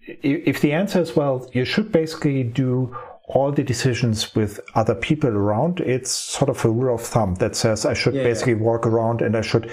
if 0.06 0.60
the 0.60 0.72
answer 0.72 1.00
is 1.00 1.14
well, 1.14 1.48
you 1.52 1.64
should 1.64 1.92
basically 1.92 2.42
do 2.42 2.94
all 3.26 3.52
the 3.52 3.62
decisions 3.62 4.34
with 4.34 4.60
other 4.74 4.94
people 4.94 5.30
around. 5.30 5.80
It's 5.80 6.10
sort 6.10 6.50
of 6.50 6.62
a 6.64 6.68
rule 6.68 6.94
of 6.94 7.00
thumb 7.00 7.36
that 7.36 7.56
says 7.56 7.86
I 7.86 7.94
should 7.94 8.14
yeah, 8.14 8.22
basically 8.22 8.52
yeah. 8.54 8.60
walk 8.60 8.86
around 8.86 9.22
and 9.22 9.36
I 9.36 9.40
should 9.40 9.70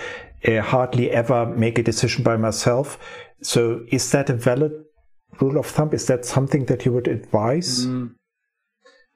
uh, 0.48 0.62
hardly 0.62 1.12
ever 1.12 1.46
make 1.46 1.78
a 1.78 1.84
decision 1.84 2.24
by 2.24 2.38
myself. 2.38 2.98
So, 3.42 3.86
is 3.90 4.12
that 4.12 4.30
a 4.30 4.34
valid 4.34 4.74
rule 5.40 5.58
of 5.58 5.66
thumb? 5.66 5.94
Is 5.94 6.06
that 6.08 6.26
something 6.26 6.66
that 6.66 6.86
you 6.86 6.94
would 6.94 7.08
advise? 7.08 7.86
Mm. 7.86 8.16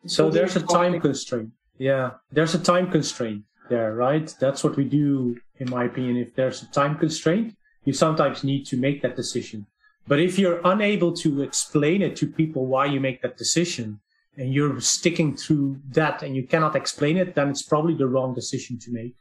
So, 0.08 0.30
there's 0.30 0.56
a 0.56 0.62
time 0.62 1.00
constraint. 1.00 1.52
Yeah, 1.78 2.12
there's 2.32 2.56
a 2.56 2.60
time 2.60 2.92
constraint 2.92 3.44
there, 3.70 3.94
right? 3.96 4.34
That's 4.40 4.64
what 4.64 4.78
we 4.78 4.86
do, 4.86 5.38
in 5.60 5.70
my 5.70 5.86
opinion. 5.86 6.18
If 6.18 6.36
there's 6.36 6.64
a 6.64 6.72
time 6.72 6.98
constraint, 6.98 7.56
you 7.84 7.94
sometimes 7.94 8.44
need 8.44 8.66
to 8.68 8.78
make 8.78 9.02
that 9.02 9.16
decision. 9.16 9.68
But 10.08 10.20
if 10.20 10.38
you're 10.38 10.62
unable 10.64 11.14
to 11.14 11.42
explain 11.42 12.02
it 12.02 12.16
to 12.18 12.28
people 12.28 12.68
why 12.68 12.86
you 12.86 13.00
make 13.00 13.22
that 13.24 13.38
decision, 13.38 14.00
and 14.38 14.54
you're 14.54 14.80
sticking 14.82 15.36
to 15.36 15.80
that 15.92 16.22
and 16.22 16.36
you 16.36 16.46
cannot 16.46 16.76
explain 16.76 17.18
it, 17.18 17.36
then 17.36 17.50
it's 17.50 17.62
probably 17.62 17.96
the 17.96 18.08
wrong 18.08 18.34
decision 18.34 18.78
to 18.80 18.92
make. 18.92 19.16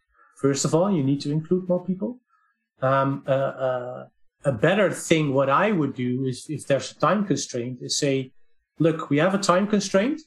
First 0.44 0.66
of 0.66 0.74
all, 0.74 0.90
you 0.94 1.02
need 1.02 1.22
to 1.22 1.30
include 1.33 1.66
more 1.70 1.83
people. 1.83 2.20
Um, 2.83 3.24
uh, 3.26 3.52
uh, 3.68 4.07
a 4.44 4.52
better 4.52 4.90
thing, 4.90 5.33
what 5.33 5.48
I 5.48 5.72
would 5.72 5.94
do 5.94 6.26
is 6.26 6.44
if 6.50 6.66
there's 6.66 6.92
a 6.92 6.96
time 6.96 7.24
constraint, 7.24 7.78
is 7.80 7.96
say, 7.96 8.30
look, 8.78 9.09
we 9.09 9.16
have 9.16 9.35
a 9.35 9.38
time 9.38 9.66
constraint. 9.66 10.20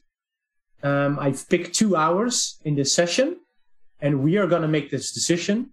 Um, 0.82 1.20
I've 1.20 1.48
picked 1.48 1.72
two 1.72 1.94
hours 1.94 2.58
in 2.64 2.74
this 2.74 2.92
session 2.92 3.36
and 4.00 4.24
we 4.24 4.38
are 4.38 4.48
going 4.48 4.62
to 4.62 4.74
make 4.76 4.90
this 4.90 5.12
decision. 5.12 5.72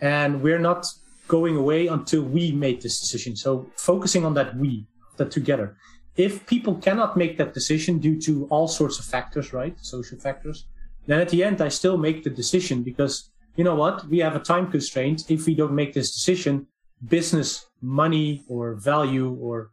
And 0.00 0.40
we're 0.40 0.64
not 0.70 0.86
going 1.28 1.54
away 1.58 1.88
until 1.88 2.22
we 2.22 2.52
make 2.52 2.80
this 2.80 3.00
decision. 3.00 3.36
So 3.36 3.66
focusing 3.76 4.24
on 4.24 4.32
that 4.32 4.56
we, 4.56 4.86
that 5.18 5.30
together 5.30 5.76
if 6.16 6.46
people 6.46 6.76
cannot 6.76 7.18
make 7.18 7.36
that 7.36 7.52
decision 7.52 7.98
due 7.98 8.18
to 8.20 8.46
all 8.46 8.68
sorts 8.68 8.98
of 8.98 9.04
factors, 9.04 9.52
right? 9.52 9.74
Social 9.80 10.18
factors, 10.18 10.66
then 11.06 11.20
at 11.20 11.30
the 11.30 11.42
end, 11.42 11.60
I 11.60 11.68
still 11.68 11.98
make 11.98 12.22
the 12.22 12.30
decision 12.30 12.82
because 12.82 13.31
you 13.56 13.64
know 13.64 13.74
what? 13.74 14.06
We 14.08 14.18
have 14.18 14.36
a 14.36 14.40
time 14.40 14.70
constraint. 14.70 15.30
If 15.30 15.46
we 15.46 15.54
don't 15.54 15.74
make 15.74 15.94
this 15.94 16.12
decision, 16.12 16.66
business, 17.06 17.66
money, 17.80 18.44
or 18.48 18.74
value, 18.74 19.36
or 19.40 19.70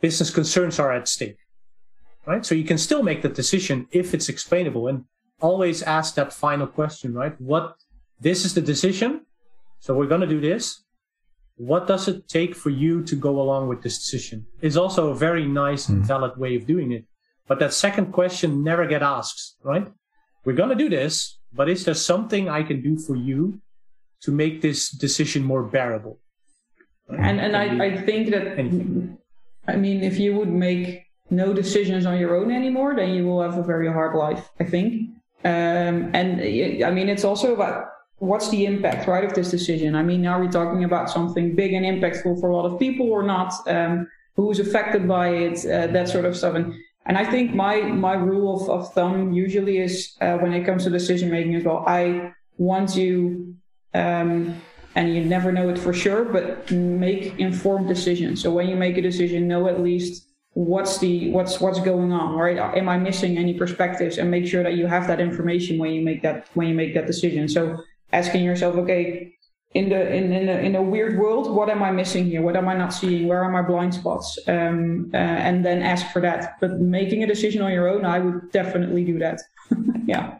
business 0.00 0.30
concerns 0.30 0.78
are 0.78 0.92
at 0.92 1.08
stake, 1.08 1.38
right? 2.26 2.44
So 2.44 2.54
you 2.54 2.64
can 2.64 2.78
still 2.78 3.02
make 3.02 3.22
the 3.22 3.28
decision 3.28 3.86
if 3.90 4.14
it's 4.14 4.28
explainable 4.28 4.88
and 4.88 5.04
always 5.40 5.82
ask 5.82 6.14
that 6.14 6.32
final 6.32 6.66
question, 6.66 7.14
right? 7.14 7.38
What, 7.40 7.76
this 8.20 8.44
is 8.44 8.54
the 8.54 8.60
decision. 8.60 9.26
So 9.80 9.94
we're 9.94 10.06
going 10.06 10.22
to 10.22 10.26
do 10.26 10.40
this 10.40 10.82
what 11.58 11.88
does 11.88 12.06
it 12.06 12.28
take 12.28 12.54
for 12.54 12.70
you 12.70 13.02
to 13.02 13.16
go 13.16 13.40
along 13.40 13.68
with 13.68 13.82
this 13.82 13.98
decision? 13.98 14.46
Is 14.62 14.76
also 14.76 15.10
a 15.10 15.14
very 15.14 15.46
nice 15.46 15.86
mm. 15.86 15.94
and 15.94 16.06
valid 16.06 16.38
way 16.38 16.54
of 16.56 16.66
doing 16.66 16.92
it. 16.92 17.04
But 17.46 17.58
that 17.58 17.74
second 17.74 18.12
question 18.12 18.62
never 18.62 18.86
get 18.86 19.02
asked, 19.02 19.56
right? 19.62 19.88
We're 20.44 20.54
going 20.54 20.68
to 20.70 20.74
do 20.74 20.88
this, 20.88 21.37
but 21.52 21.68
is 21.68 21.84
there 21.84 21.94
something 21.94 22.48
I 22.48 22.62
can 22.62 22.82
do 22.82 22.98
for 22.98 23.16
you 23.16 23.60
to 24.22 24.30
make 24.30 24.62
this 24.62 24.90
decision 24.90 25.44
more 25.44 25.62
bearable? 25.62 26.18
And, 27.08 27.40
and 27.40 27.56
I, 27.56 27.86
I 27.86 28.02
think 28.02 28.30
that, 28.30 28.58
anything. 28.58 29.18
I 29.66 29.76
mean, 29.76 30.02
if 30.02 30.18
you 30.18 30.36
would 30.36 30.48
make 30.50 31.04
no 31.30 31.52
decisions 31.52 32.06
on 32.06 32.18
your 32.18 32.36
own 32.36 32.50
anymore, 32.50 32.94
then 32.96 33.10
you 33.10 33.26
will 33.26 33.42
have 33.42 33.56
a 33.56 33.62
very 33.62 33.90
hard 33.90 34.14
life, 34.14 34.48
I 34.60 34.64
think. 34.64 35.10
Um, 35.44 36.10
and 36.14 36.40
I 36.84 36.90
mean, 36.90 37.08
it's 37.08 37.24
also 37.24 37.54
about 37.54 37.86
what's 38.18 38.48
the 38.50 38.66
impact, 38.66 39.06
right, 39.06 39.24
of 39.24 39.34
this 39.34 39.50
decision? 39.50 39.94
I 39.94 40.02
mean, 40.02 40.26
are 40.26 40.40
we 40.40 40.48
talking 40.48 40.84
about 40.84 41.10
something 41.10 41.54
big 41.54 41.72
and 41.72 41.84
impactful 41.86 42.40
for 42.40 42.50
a 42.50 42.56
lot 42.56 42.66
of 42.66 42.78
people 42.78 43.10
or 43.10 43.22
not? 43.22 43.52
Um, 43.68 44.08
who's 44.36 44.58
affected 44.58 45.06
by 45.06 45.28
it? 45.28 45.64
Uh, 45.64 45.86
that 45.88 46.08
sort 46.08 46.24
of 46.24 46.36
stuff. 46.36 46.54
And 46.54 46.74
and 47.08 47.18
I 47.18 47.24
think 47.24 47.54
my 47.54 47.82
my 47.82 48.14
rule 48.14 48.62
of, 48.62 48.68
of 48.70 48.92
thumb 48.94 49.32
usually 49.32 49.78
is 49.78 50.16
uh, 50.20 50.36
when 50.38 50.52
it 50.52 50.64
comes 50.64 50.84
to 50.84 50.90
decision 50.90 51.30
making 51.30 51.54
as 51.56 51.64
well. 51.64 51.84
I 51.86 52.32
want 52.58 52.94
you, 52.94 53.56
um, 53.94 54.60
and 54.94 55.14
you 55.14 55.24
never 55.24 55.50
know 55.50 55.68
it 55.68 55.78
for 55.78 55.92
sure, 55.92 56.24
but 56.24 56.70
make 56.70 57.38
informed 57.38 57.88
decisions. 57.88 58.42
So 58.42 58.50
when 58.50 58.68
you 58.68 58.76
make 58.76 58.96
a 58.96 59.02
decision, 59.02 59.48
know 59.48 59.68
at 59.68 59.80
least 59.80 60.26
what's 60.54 60.98
the 60.98 61.30
what's 61.30 61.60
what's 61.60 61.78
going 61.78 62.10
on 62.10 62.34
right 62.34 62.58
am 62.58 62.88
i 62.88 62.96
missing 62.98 63.38
any 63.38 63.54
perspectives 63.54 64.18
and 64.18 64.28
make 64.28 64.44
sure 64.44 64.62
that 64.64 64.74
you 64.74 64.86
have 64.86 65.06
that 65.06 65.20
information 65.20 65.78
when 65.78 65.92
you 65.92 66.02
make 66.02 66.20
that 66.20 66.48
when 66.54 66.66
you 66.66 66.74
make 66.74 66.94
that 66.94 67.06
decision 67.06 67.46
so 67.46 67.78
asking 68.12 68.44
yourself, 68.44 68.76
okay, 68.76 69.34
in 69.72 69.90
the 69.90 70.14
in 70.14 70.32
in 70.32 70.48
a, 70.48 70.52
in 70.52 70.74
a 70.76 70.82
weird 70.82 71.18
world, 71.18 71.54
what 71.54 71.68
am 71.68 71.82
I 71.82 71.90
missing 71.90 72.24
here? 72.24 72.40
What 72.40 72.56
am 72.56 72.68
I 72.68 72.74
not 72.74 72.92
seeing? 72.94 73.28
Where 73.28 73.42
are 73.42 73.50
my 73.50 73.62
blind 73.62 73.94
spots? 73.94 74.38
Um, 74.46 75.10
uh, 75.12 75.16
and 75.16 75.64
then 75.64 75.82
ask 75.82 76.10
for 76.10 76.22
that. 76.22 76.56
But 76.60 76.80
making 76.80 77.22
a 77.22 77.26
decision 77.26 77.60
on 77.60 77.72
your 77.72 77.88
own, 77.88 78.04
I 78.04 78.18
would 78.18 78.50
definitely 78.50 79.04
do 79.04 79.18
that. 79.18 79.40
yeah. 80.06 80.38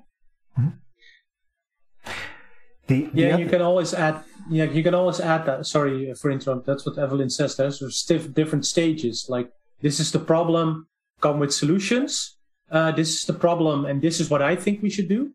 The, 2.86 3.10
yeah, 3.12 3.36
you 3.36 3.46
can 3.46 3.60
always 3.60 3.92
add. 3.92 4.24
Yeah, 4.48 4.64
you 4.64 4.82
can 4.82 4.94
always 4.94 5.20
add 5.20 5.44
that. 5.44 5.66
Sorry 5.66 6.14
for 6.14 6.30
interrupt. 6.30 6.64
That's 6.64 6.86
what 6.86 6.96
Evelyn 6.96 7.28
says. 7.28 7.56
There's 7.56 7.96
stiff 7.96 8.32
different 8.32 8.64
stages. 8.64 9.26
Like 9.28 9.50
this 9.82 10.00
is 10.00 10.10
the 10.10 10.20
problem. 10.20 10.86
Come 11.20 11.38
with 11.38 11.52
solutions. 11.52 12.36
Uh, 12.70 12.92
this 12.92 13.08
is 13.12 13.24
the 13.24 13.34
problem, 13.34 13.84
and 13.84 14.00
this 14.00 14.20
is 14.20 14.30
what 14.30 14.40
I 14.40 14.56
think 14.56 14.82
we 14.82 14.88
should 14.88 15.08
do 15.08 15.32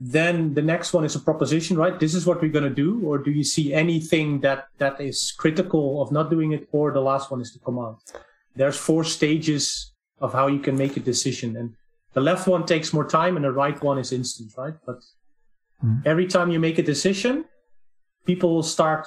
then 0.00 0.52
the 0.54 0.62
next 0.62 0.92
one 0.92 1.04
is 1.04 1.14
a 1.14 1.20
proposition 1.20 1.76
right? 1.76 1.98
This 1.98 2.14
is 2.14 2.26
what 2.26 2.40
we're 2.42 2.50
going 2.50 2.68
to 2.68 2.82
do 2.84 3.00
or 3.06 3.18
do 3.18 3.30
you 3.30 3.44
see 3.44 3.72
anything 3.72 4.40
that 4.40 4.68
that 4.78 5.00
is 5.00 5.32
critical 5.36 6.02
of 6.02 6.12
not 6.12 6.30
doing 6.30 6.52
it 6.52 6.68
or 6.72 6.92
the 6.92 7.00
last 7.00 7.30
one 7.30 7.40
is 7.40 7.52
the 7.52 7.58
command 7.60 7.96
there's 8.54 8.76
four 8.76 9.04
stages 9.04 9.92
of 10.18 10.32
how 10.32 10.46
you 10.46 10.58
can 10.58 10.76
make 10.76 10.96
a 10.96 11.00
decision 11.00 11.56
and 11.56 11.74
the 12.14 12.20
left 12.20 12.46
one 12.48 12.64
takes 12.64 12.92
more 12.92 13.06
time 13.06 13.36
and 13.36 13.44
the 13.44 13.52
right 13.52 13.82
one 13.82 13.98
is 13.98 14.12
instant 14.12 14.52
right? 14.56 14.74
But 14.84 15.00
mm-hmm. 15.84 16.00
every 16.04 16.26
time 16.26 16.50
you 16.50 16.58
make 16.58 16.78
a 16.78 16.82
decision 16.82 17.44
people 18.24 18.54
will 18.54 18.62
start 18.62 19.06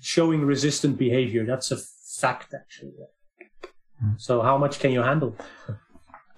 showing 0.00 0.44
resistant 0.44 0.98
behavior. 0.98 1.44
That's 1.44 1.70
a 1.70 1.76
fact 1.76 2.54
actually. 2.54 2.92
Mm-hmm. 4.02 4.12
so 4.18 4.42
how 4.42 4.58
much 4.58 4.78
can 4.78 4.90
you 4.92 5.02
handle? 5.02 5.34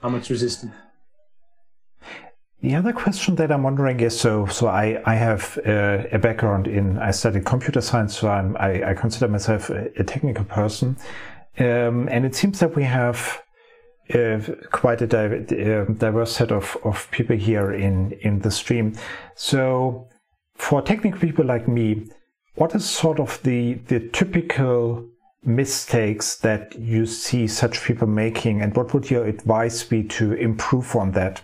How 0.01 0.09
much 0.09 0.31
resistance 0.31 0.73
the 2.61 2.75
other 2.75 2.93
question 2.93 3.37
that 3.37 3.53
I'm 3.53 3.63
wondering 3.63 4.01
is 4.01 4.19
so 4.19 4.47
so 4.47 4.69
I 4.69 5.01
I 5.05 5.15
have 5.15 5.59
uh, 5.67 6.05
a 6.13 6.19
background 6.19 6.67
in 6.67 6.99
I 6.99 7.13
studied 7.13 7.45
computer 7.45 7.81
science 7.81 8.19
so 8.19 8.29
I'm, 8.29 8.57
I, 8.57 8.91
I 8.91 8.95
consider 8.95 9.29
myself 9.29 9.71
a, 9.71 9.91
a 9.97 10.05
technical 10.05 10.45
person 10.45 10.97
um, 11.59 12.09
and 12.09 12.25
it 12.25 12.35
seems 12.35 12.61
that 12.61 12.75
we 12.77 12.85
have 12.85 13.43
uh, 14.15 14.41
quite 14.71 15.03
a 15.03 15.07
uh, 15.07 15.85
diverse 15.93 16.33
set 16.33 16.51
of, 16.51 16.77
of 16.85 17.11
people 17.11 17.37
here 17.37 17.73
in 17.73 18.13
in 18.23 18.39
the 18.41 18.51
stream. 18.51 18.95
So 19.35 20.09
for 20.55 20.81
technical 20.83 21.21
people 21.21 21.45
like 21.45 21.69
me, 21.69 22.09
what 22.55 22.75
is 22.75 22.89
sort 22.89 23.21
of 23.21 23.43
the 23.43 23.75
the 23.89 24.01
typical 24.11 25.07
mistakes 25.45 26.37
that 26.37 26.79
you 26.79 27.07
see 27.07 27.47
such 27.47 27.83
people 27.85 28.07
making 28.07 28.61
and 28.61 28.77
what 28.77 28.93
would 28.93 29.11
your 29.11 29.25
advice 29.27 29.85
be 29.85 30.03
to 30.05 30.33
improve 30.33 30.97
on 30.97 31.13
that? 31.13 31.43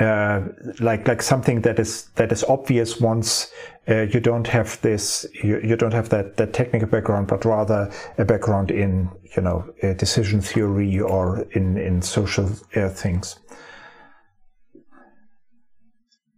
Uh, 0.00 0.42
like 0.80 1.06
like 1.06 1.22
something 1.22 1.62
that 1.62 1.78
is 1.78 2.06
that 2.16 2.32
is 2.32 2.44
obvious 2.44 3.00
once 3.00 3.52
uh, 3.88 4.02
you 4.02 4.20
don't 4.20 4.46
have 4.46 4.80
this 4.80 5.26
you, 5.42 5.60
you 5.60 5.76
don't 5.76 5.92
have 5.94 6.08
that 6.08 6.36
that 6.36 6.52
technical 6.52 6.88
background 6.88 7.28
but 7.28 7.44
rather 7.44 7.90
a 8.18 8.24
background 8.24 8.70
in 8.70 9.08
you 9.36 9.42
know 9.42 9.64
decision 9.96 10.40
theory 10.40 10.98
or 11.00 11.46
in 11.52 11.76
in 11.76 12.02
social 12.02 12.50
uh, 12.76 12.88
things 12.88 13.38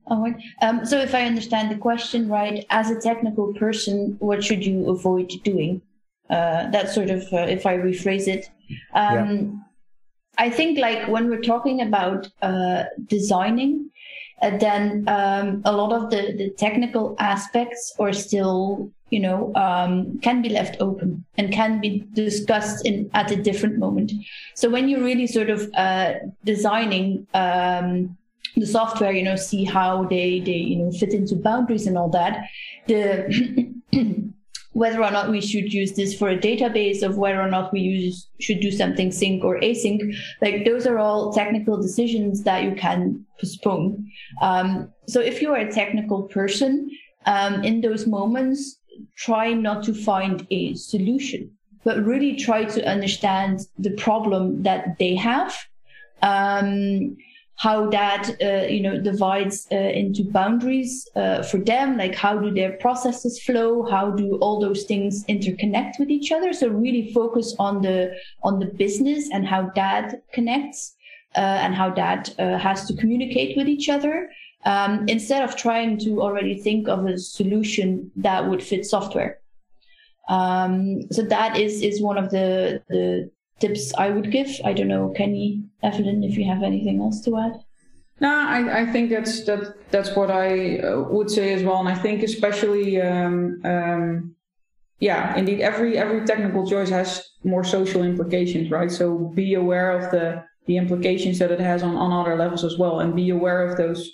Oh, 0.09 0.33
um, 0.63 0.87
so 0.87 0.99
if 0.99 1.15
I 1.15 1.25
understand 1.25 1.71
the 1.71 1.77
question 1.77 2.29
right, 2.29 2.65
as 2.71 2.91
a 2.91 3.01
technical 3.01 3.53
person, 3.55 4.17
what 4.21 4.45
should 4.45 4.65
you 4.65 4.89
avoid 4.89 5.33
doing? 5.43 5.83
Uh, 6.31 6.71
that's 6.71 6.95
sort 6.95 7.11
of, 7.11 7.23
uh, 7.33 7.39
if 7.39 7.67
I 7.67 7.77
rephrase 7.77 8.29
it. 8.29 8.49
Um, 8.95 9.65
I 10.39 10.51
think 10.51 10.79
like 10.79 11.09
when 11.09 11.29
we're 11.29 11.41
talking 11.41 11.81
about 11.81 12.29
uh, 12.43 12.85
designing, 13.07 13.91
uh, 14.43 14.57
then 14.59 15.05
um, 15.09 15.63
a 15.65 15.73
lot 15.73 15.93
of 15.93 16.11
the, 16.11 16.35
the 16.37 16.51
technical 16.51 17.17
aspects 17.19 17.95
are 17.99 18.13
still, 18.13 18.91
you 19.11 19.21
know, 19.21 19.55
um, 19.55 20.19
can 20.21 20.43
be 20.43 20.51
left 20.51 20.77
open 20.79 21.25
and 21.39 21.53
can 21.53 21.81
be 21.81 22.05
discussed 22.13 22.85
in 22.85 23.11
at 23.15 23.31
a 23.31 23.37
different 23.37 23.79
moment. 23.79 24.13
So 24.55 24.69
when 24.69 24.89
you're 24.89 25.03
really 25.03 25.27
sort 25.27 25.49
of 25.49 25.73
uh, 25.75 26.15
designing 26.45 27.27
um, 27.33 28.17
the 28.57 28.67
software, 28.67 29.13
you 29.13 29.23
know, 29.23 29.37
see 29.37 29.65
how 29.65 30.05
they 30.05 30.41
they 30.41 30.53
you 30.53 30.77
know 30.77 30.91
fit 30.91 31.13
into 31.13 31.37
boundaries 31.37 31.87
and 31.87 31.97
all 31.97 32.09
that, 32.11 32.45
the 32.87 33.73
whether 34.77 35.03
or 35.03 35.11
not 35.11 35.31
we 35.31 35.41
should 35.41 35.73
use 35.73 35.93
this 35.95 36.13
for 36.19 36.29
a 36.29 36.37
database 36.37 37.03
of 37.03 37.17
whether 37.17 37.41
or 37.41 37.49
not 37.49 37.73
we 37.73 37.81
use 37.81 38.29
should 38.41 38.61
do 38.61 38.71
something 38.71 39.11
sync 39.11 39.43
or 39.43 39.59
async. 39.61 40.01
Like 40.43 40.67
those 40.67 40.87
are 40.87 40.99
all 40.99 41.33
technical 41.33 41.81
decisions 41.81 42.43
that 42.43 42.63
you 42.63 42.75
can 42.75 43.25
postpone. 43.41 44.07
Um, 44.43 44.93
so 45.09 45.19
if 45.21 45.41
you 45.41 45.49
are 45.55 45.63
a 45.69 45.73
technical 45.73 46.25
person 46.25 46.91
um, 47.25 47.65
in 47.65 47.81
those 47.81 48.07
moments 48.07 48.79
try 49.17 49.55
not 49.55 49.83
to 49.85 49.95
find 49.95 50.47
a 50.51 50.75
solution 50.75 51.51
but 51.85 52.05
really 52.05 52.37
try 52.37 52.65
to 52.65 52.87
understand 52.87 53.61
the 53.79 53.93
problem 53.93 54.63
that 54.65 54.99
they 54.99 55.15
have. 55.15 55.57
Um, 56.21 57.17
how 57.57 57.89
that 57.89 58.37
uh, 58.43 58.67
you 58.67 58.81
know 58.81 59.01
divides 59.01 59.67
uh, 59.73 59.77
into 59.77 60.25
boundaries 60.31 61.09
uh, 61.17 61.43
for 61.43 61.59
them 61.59 61.97
like 61.97 62.15
how 62.15 62.39
do 62.39 62.51
their 62.53 62.73
processes 62.73 63.43
flow 63.43 63.83
how 63.91 64.11
do 64.11 64.37
all 64.37 64.61
those 64.61 64.85
things 64.85 65.25
interconnect 65.25 65.99
with 65.99 66.11
each 66.11 66.33
other? 66.33 66.53
So 66.53 66.69
really 66.69 67.13
focus 67.13 67.55
on 67.59 67.83
the 67.83 68.17
on 68.43 68.59
the 68.59 68.67
business 68.67 69.31
and 69.33 69.47
how 69.47 69.71
that 69.75 70.23
connects 70.33 70.95
uh, 71.35 71.59
and 71.65 71.75
how 71.75 71.91
that 71.95 72.35
uh, 72.39 72.59
has 72.59 72.87
to 72.87 72.97
communicate 72.97 73.57
with 73.57 73.69
each 73.69 73.89
other. 73.89 74.31
Um, 74.65 75.05
instead 75.07 75.43
of 75.45 75.55
trying 75.55 75.97
to 75.99 76.21
already 76.21 76.61
think 76.61 76.89
of 76.89 77.07
a 77.07 77.19
solution 77.19 78.11
that 78.17 78.49
would 78.49 78.61
fit 78.63 78.85
software. 78.85 79.39
Um, 80.29 81.03
so 81.13 81.23
that 81.23 81.57
is 81.57 81.83
is 81.83 82.03
one 82.03 82.19
of 82.19 82.31
the 82.31 82.83
the 82.89 83.31
tips 83.61 83.93
I 83.97 84.11
would 84.11 84.31
give. 84.31 84.49
I 84.65 84.73
don't 84.73 84.89
know, 84.89 85.13
Kenny, 85.17 85.65
Evelyn, 85.83 86.23
if 86.23 86.37
you 86.37 86.45
have 86.45 86.63
anything 86.63 87.01
else 87.01 87.21
to 87.23 87.39
add. 87.39 87.61
No, 88.21 88.31
I, 88.31 88.81
I 88.81 88.87
think 88.87 89.11
that's 89.11 89.45
that 89.45 89.75
that's 89.91 90.17
what 90.17 90.31
I 90.31 90.79
uh, 90.79 91.03
would 91.03 91.31
say 91.31 91.53
as 91.53 91.63
well, 91.63 91.81
and 91.81 91.89
I 91.89 91.95
think 91.95 92.23
especially, 92.23 93.01
um, 93.01 93.61
um, 93.65 94.35
yeah, 95.01 95.37
indeed, 95.37 95.61
every 95.61 95.99
every 95.99 96.25
technical 96.25 96.67
choice 96.67 96.89
has 96.89 97.29
more 97.45 97.63
social 97.63 98.03
implications, 98.03 98.71
right? 98.71 98.91
So 98.91 99.33
be 99.35 99.55
aware 99.55 99.91
of 99.91 100.11
the 100.11 100.43
the 100.65 100.79
implications 100.79 101.39
that 101.41 101.51
it 101.51 101.61
has 101.61 101.83
on 101.83 101.95
on 101.95 102.11
other 102.11 102.37
levels 102.37 102.65
as 102.65 102.79
well, 102.79 103.01
and 103.01 103.15
be 103.15 103.29
aware 103.31 103.69
of 103.69 103.77
those. 103.77 104.11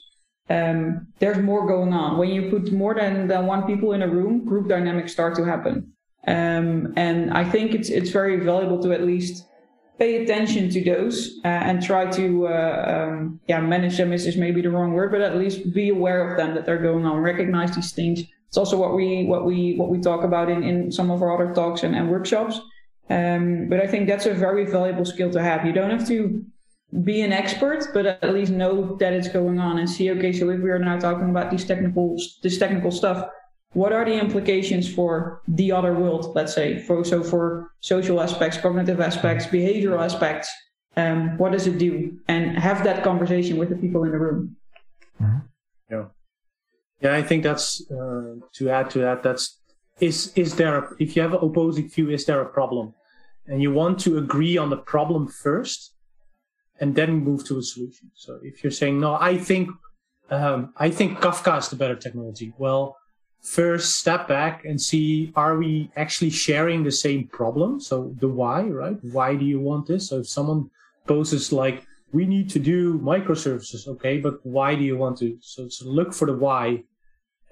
Um, 0.50 1.07
there's 1.20 1.38
more 1.38 1.64
going 1.68 1.92
on 1.92 2.18
when 2.18 2.31
you 2.31 2.50
put 2.50 2.72
more 2.72 2.94
than 2.94 3.28
than 3.28 3.46
one 3.46 3.62
people 3.68 3.92
in 3.92 4.02
a 4.02 4.09
room. 4.09 4.44
Group 4.44 4.68
dynamics 4.68 5.12
start 5.12 5.37
to 5.37 5.44
happen. 5.44 5.92
Um, 6.26 6.92
and 6.96 7.32
I 7.32 7.44
think 7.44 7.74
it's 7.74 7.88
it's 7.88 8.11
very 8.11 8.37
valuable 8.40 8.80
to 8.82 8.92
at 8.92 9.02
least 9.02 9.46
pay 9.98 10.22
attention 10.22 10.70
to 10.70 10.82
those 10.82 11.40
uh, 11.44 11.48
and 11.48 11.82
try 11.82 12.11
to 12.11 12.46
uh, 12.46 13.08
um, 13.11 13.40
yeah 13.48 13.61
manage 13.61 13.96
them 13.96 14.12
is, 14.12 14.26
is 14.26 14.37
maybe 14.37 14.61
the 14.62 14.70
wrong 14.70 14.92
word, 14.92 15.11
but 15.11 15.20
at 15.20 15.37
least 15.37 15.72
be 15.72 15.88
aware 15.88 16.30
of 16.30 16.37
them 16.37 16.54
that 16.54 16.64
they're 16.64 16.82
going 16.82 17.04
on. 17.04 17.18
Recognize 17.18 17.74
these 17.74 17.92
things. 17.92 18.22
It's 18.48 18.56
also 18.56 18.76
what 18.76 18.94
we 18.94 19.24
what 19.24 19.44
we 19.44 19.74
what 19.76 19.88
we 19.88 19.98
talk 20.00 20.22
about 20.24 20.48
in, 20.48 20.62
in 20.62 20.92
some 20.92 21.11
of 21.11 21.22
our 21.22 21.32
other 21.35 21.52
talks 21.54 21.82
and, 21.82 21.94
and 21.96 22.11
workshops. 22.11 22.61
Um, 23.11 23.68
but 23.68 23.80
I 23.80 23.87
think 23.87 24.06
that's 24.06 24.26
a 24.26 24.35
very 24.35 24.64
valuable 24.64 25.04
skill 25.04 25.30
to 25.32 25.42
have. 25.42 25.66
You 25.66 25.72
don't 25.72 25.90
have 25.90 26.06
to 26.08 26.44
be 27.02 27.22
an 27.22 27.32
expert, 27.32 27.88
but 27.92 28.06
at 28.06 28.35
least 28.35 28.52
know 28.52 28.96
that 28.96 29.12
it's 29.12 29.28
going 29.28 29.58
on 29.58 29.78
and 29.78 29.88
see. 29.88 30.11
Okay, 30.11 30.32
so 30.32 30.50
if 30.50 30.61
we 30.61 30.70
are 30.70 30.78
now 30.78 30.98
talking 30.98 31.30
about 31.30 31.50
these 31.50 31.64
technical 31.64 32.16
this 32.42 32.58
technical 32.58 32.90
stuff, 32.90 33.28
what 33.74 33.92
are 33.92 34.04
the 34.04 34.18
implications 34.18 34.92
for 34.92 35.42
the 35.48 35.72
other 35.72 35.94
world 35.94 36.32
let's 36.35 36.54
say? 36.54 36.78
For 36.78 37.04
so 37.04 37.22
for 37.22 37.72
social 37.80 38.20
aspects 38.20 38.58
cognitive 38.58 39.00
aspects 39.00 39.46
behavioral 39.46 40.02
aspects 40.04 40.50
um, 40.96 41.38
what 41.38 41.52
does 41.52 41.66
it 41.66 41.78
do? 41.78 42.18
And 42.28 42.58
have 42.58 42.85
that 42.85 43.02
conversation 43.02 43.56
with 43.56 43.70
the 43.70 43.76
people 43.76 44.04
in 44.04 44.11
the 44.11 44.18
room. 44.18 44.56
Mm-hmm. 45.20 45.38
yeah. 45.90 46.04
Yeah 47.00 47.14
i 47.14 47.22
think 47.22 47.42
that's 47.42 47.66
uh, 47.90 48.35
to 48.56 48.70
add 48.70 48.90
to 48.90 48.98
that 49.00 49.22
that's 49.22 49.62
is 50.00 50.32
is 50.35 50.56
there 50.56 50.88
if 50.98 51.14
you 51.14 51.22
have 51.22 51.32
an 51.32 51.40
opposing 51.42 51.88
view 51.88 52.11
is 52.11 52.24
there 52.24 52.40
a 52.40 52.48
problem? 52.48 52.94
And 53.46 53.61
you 53.61 53.72
want 53.72 53.98
to 54.00 54.18
agree 54.18 54.56
on 54.56 54.70
the 54.70 54.76
problem 54.76 55.26
first 55.26 55.94
and 56.80 56.94
then 56.94 57.24
move 57.24 57.44
to 57.46 57.58
a 57.58 57.62
solution. 57.62 58.11
So 58.14 58.38
if 58.42 58.62
you're 58.62 58.70
saying 58.70 59.00
no 59.00 59.16
i 59.20 59.37
think 59.37 59.70
um, 60.30 60.72
i 60.76 60.90
think 60.90 61.18
kafka 61.20 61.58
is 61.58 61.68
the 61.68 61.76
better 61.76 61.96
technology 61.96 62.52
well 62.58 62.96
first 63.42 63.96
step 63.96 64.28
back 64.28 64.64
and 64.64 64.81
see 64.81 65.33
are 65.35 65.59
we 65.59 65.90
actually 65.96 66.31
sharing 66.31 66.85
the 66.85 66.92
same 66.92 67.26
problem? 67.28 67.81
So 67.81 68.14
the 68.20 68.28
why 68.28 68.62
right? 68.62 68.96
Why 69.02 69.35
do 69.35 69.44
you 69.44 69.61
want 69.61 69.87
this? 69.88 70.09
So 70.09 70.20
if 70.20 70.28
someone 70.28 70.70
poses 71.07 71.52
like 71.52 71.85
we 72.12 72.24
need 72.24 72.48
to 72.50 72.59
do 72.59 72.98
microservices 72.98 73.88
okay 73.88 74.18
but 74.18 74.35
why 74.44 74.74
do 74.76 74.85
you 74.85 74.96
want 74.96 75.18
to? 75.18 75.37
So, 75.40 75.68
so 75.68 75.88
look 75.88 76.14
for 76.14 76.26
the 76.26 76.37
why 76.37 76.85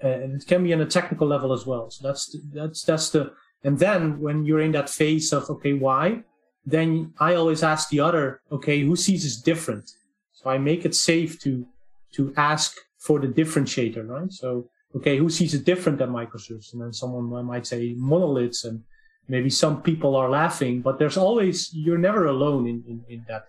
uh, 0.03 0.07
and 0.07 0.41
it 0.41 0.47
can 0.47 0.63
be 0.63 0.73
on 0.73 0.81
a 0.81 0.85
technical 0.85 1.27
level 1.27 1.51
as 1.53 1.65
well. 1.65 1.91
So 1.91 2.07
that's 2.07 2.31
the, 2.31 2.41
that's 2.53 2.83
that's 2.83 3.09
the 3.09 3.33
and 3.63 3.77
then 3.77 4.19
when 4.19 4.45
you're 4.45 4.61
in 4.61 4.71
that 4.71 4.89
phase 4.89 5.33
of 5.33 5.49
okay 5.49 5.73
why 5.73 6.23
then 6.65 7.11
i 7.19 7.33
always 7.33 7.63
ask 7.63 7.89
the 7.89 7.99
other 7.99 8.39
okay 8.51 8.81
who 8.81 8.95
sees 8.95 9.23
this 9.23 9.35
different? 9.41 9.91
So 10.31 10.49
i 10.49 10.57
make 10.57 10.85
it 10.85 10.95
safe 10.95 11.37
to 11.41 11.65
to 12.13 12.33
ask 12.37 12.77
for 12.97 13.19
the 13.19 13.27
differentiator 13.27 14.07
right? 14.07 14.31
So 14.31 14.69
okay, 14.95 15.17
who 15.17 15.29
sees 15.29 15.53
it 15.53 15.65
different 15.65 15.97
than 15.97 16.09
microservices? 16.09 16.73
And 16.73 16.81
then 16.81 16.93
someone 16.93 17.45
might 17.45 17.67
say 17.67 17.95
monoliths 17.97 18.63
and 18.65 18.83
maybe 19.27 19.49
some 19.49 19.81
people 19.81 20.15
are 20.15 20.29
laughing, 20.29 20.81
but 20.81 20.99
there's 20.99 21.17
always, 21.17 21.73
you're 21.73 21.97
never 21.97 22.25
alone 22.25 22.67
in, 22.67 22.83
in, 22.87 23.03
in 23.09 23.25
that, 23.27 23.45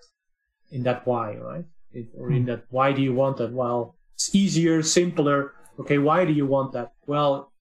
in 0.70 0.82
that 0.84 1.06
why, 1.06 1.36
right? 1.36 1.64
It, 1.92 2.06
or 2.16 2.30
in 2.30 2.42
hmm. 2.42 2.48
that, 2.48 2.64
why 2.70 2.92
do 2.92 3.02
you 3.02 3.12
want 3.12 3.36
that? 3.38 3.52
Well, 3.52 3.96
it's 4.14 4.34
easier, 4.34 4.82
simpler. 4.82 5.52
Okay, 5.80 5.98
why 5.98 6.24
do 6.24 6.32
you 6.32 6.46
want 6.46 6.72
that? 6.72 6.92
Well, 7.06 7.52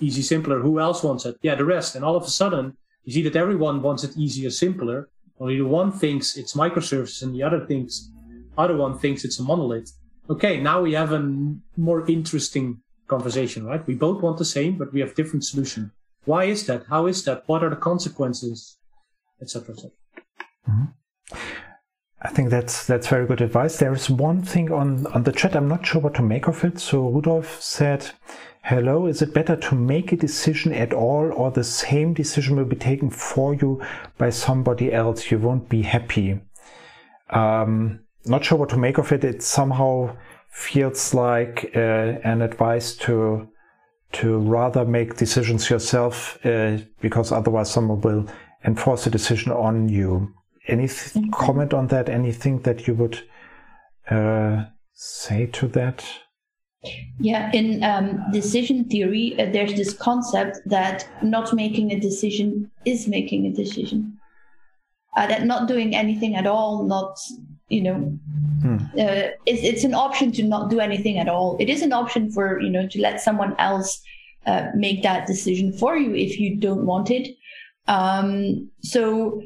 easy, 0.00 0.22
simpler. 0.22 0.60
Who 0.60 0.78
else 0.78 1.02
wants 1.02 1.24
it? 1.24 1.36
Yeah, 1.42 1.54
the 1.54 1.64
rest. 1.64 1.96
And 1.96 2.04
all 2.04 2.16
of 2.16 2.24
a 2.24 2.28
sudden, 2.28 2.76
you 3.04 3.12
see 3.12 3.22
that 3.22 3.36
everyone 3.36 3.82
wants 3.82 4.04
it 4.04 4.16
easier, 4.16 4.50
simpler. 4.50 5.08
Only 5.38 5.56
the 5.56 5.66
one 5.66 5.90
thinks 5.90 6.36
it's 6.36 6.54
microservices 6.54 7.22
and 7.22 7.34
the 7.34 7.42
other 7.42 7.64
thinks, 7.66 8.10
other 8.58 8.76
one 8.76 8.98
thinks 8.98 9.24
it's 9.24 9.38
a 9.38 9.42
monolith. 9.42 9.90
Okay, 10.28 10.60
now 10.60 10.82
we 10.82 10.92
have 10.92 11.12
a 11.12 11.54
more 11.76 12.08
interesting 12.08 12.82
conversation, 13.14 13.66
right? 13.66 13.86
We 13.86 13.94
both 14.06 14.22
want 14.22 14.38
the 14.38 14.52
same, 14.56 14.78
but 14.78 14.92
we 14.94 15.00
have 15.00 15.14
different 15.14 15.44
solution. 15.44 15.92
Why 16.24 16.44
is 16.44 16.66
that? 16.66 16.84
How 16.88 17.06
is 17.06 17.24
that? 17.24 17.42
What 17.46 17.62
are 17.64 17.70
the 17.70 17.84
consequences, 17.90 18.78
etc., 19.42 19.74
etc. 19.74 19.90
Mm-hmm. 20.68 20.84
I 22.22 22.28
think 22.28 22.50
that's 22.50 22.86
that's 22.86 23.08
very 23.08 23.26
good 23.26 23.40
advice. 23.40 23.78
There 23.78 23.94
is 23.94 24.10
one 24.10 24.42
thing 24.42 24.70
on 24.70 25.06
on 25.14 25.22
the 25.24 25.32
chat. 25.32 25.56
I'm 25.56 25.68
not 25.68 25.86
sure 25.86 26.02
what 26.02 26.14
to 26.16 26.22
make 26.22 26.46
of 26.48 26.64
it. 26.64 26.78
So 26.78 27.08
Rudolf 27.08 27.62
said, 27.62 28.10
"Hello, 28.62 29.06
is 29.06 29.22
it 29.22 29.32
better 29.32 29.56
to 29.56 29.74
make 29.74 30.12
a 30.12 30.16
decision 30.16 30.72
at 30.74 30.92
all, 30.92 31.32
or 31.32 31.50
the 31.50 31.64
same 31.64 32.12
decision 32.12 32.56
will 32.56 32.70
be 32.74 32.76
taken 32.76 33.10
for 33.10 33.54
you 33.54 33.80
by 34.18 34.30
somebody 34.30 34.92
else? 34.92 35.30
You 35.30 35.38
won't 35.38 35.68
be 35.70 35.82
happy." 35.82 36.40
Um, 37.30 38.00
not 38.26 38.44
sure 38.44 38.58
what 38.58 38.68
to 38.70 38.76
make 38.76 38.98
of 38.98 39.12
it. 39.12 39.24
It's 39.24 39.46
somehow 39.46 40.16
feels 40.50 41.14
like 41.14 41.70
uh, 41.74 41.78
an 42.24 42.42
advice 42.42 42.94
to 42.96 43.48
to 44.12 44.38
rather 44.38 44.84
make 44.84 45.16
decisions 45.16 45.70
yourself 45.70 46.44
uh, 46.44 46.78
because 47.00 47.30
otherwise 47.30 47.70
someone 47.70 48.00
will 48.00 48.26
enforce 48.64 49.06
a 49.06 49.10
decision 49.10 49.52
on 49.52 49.88
you. 49.88 50.34
Any 50.66 50.84
mm-hmm. 50.84 51.30
comment 51.30 51.72
on 51.72 51.86
that? 51.88 52.08
Anything 52.08 52.60
that 52.62 52.88
you 52.88 52.94
would 52.94 53.22
uh, 54.10 54.64
say 54.92 55.46
to 55.46 55.68
that? 55.68 56.04
Yeah, 57.18 57.50
in 57.52 57.84
um, 57.84 58.24
decision 58.32 58.88
theory, 58.88 59.38
uh, 59.38 59.50
there's 59.52 59.74
this 59.74 59.92
concept 59.92 60.58
that 60.66 61.06
not 61.22 61.52
making 61.52 61.92
a 61.92 62.00
decision 62.00 62.70
is 62.84 63.06
making 63.06 63.46
a 63.46 63.52
decision. 63.52 64.18
Uh, 65.16 65.26
that 65.26 65.44
not 65.44 65.68
doing 65.68 65.94
anything 65.94 66.36
at 66.36 66.46
all, 66.46 66.84
not 66.84 67.18
you 67.70 67.82
know 67.82 67.94
hmm. 68.62 68.76
uh, 68.98 69.30
it's, 69.46 69.62
it's 69.62 69.84
an 69.84 69.94
option 69.94 70.30
to 70.32 70.42
not 70.42 70.70
do 70.70 70.80
anything 70.80 71.18
at 71.18 71.28
all 71.28 71.56
it 71.58 71.68
is 71.68 71.82
an 71.82 71.92
option 71.92 72.30
for 72.30 72.60
you 72.60 72.70
know 72.70 72.86
to 72.86 73.00
let 73.00 73.20
someone 73.20 73.54
else 73.58 74.02
uh, 74.46 74.66
make 74.74 75.02
that 75.02 75.26
decision 75.26 75.72
for 75.72 75.96
you 75.96 76.14
if 76.14 76.38
you 76.38 76.56
don't 76.56 76.84
want 76.84 77.10
it 77.10 77.36
um, 77.88 78.70
so 78.82 79.42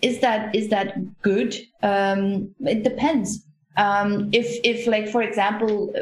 is 0.00 0.20
that 0.20 0.54
is 0.54 0.68
that 0.68 0.94
good 1.22 1.56
um, 1.82 2.54
it 2.60 2.82
depends 2.82 3.44
um, 3.76 4.28
if 4.32 4.60
if 4.64 4.86
like 4.86 5.08
for 5.08 5.22
example 5.22 5.92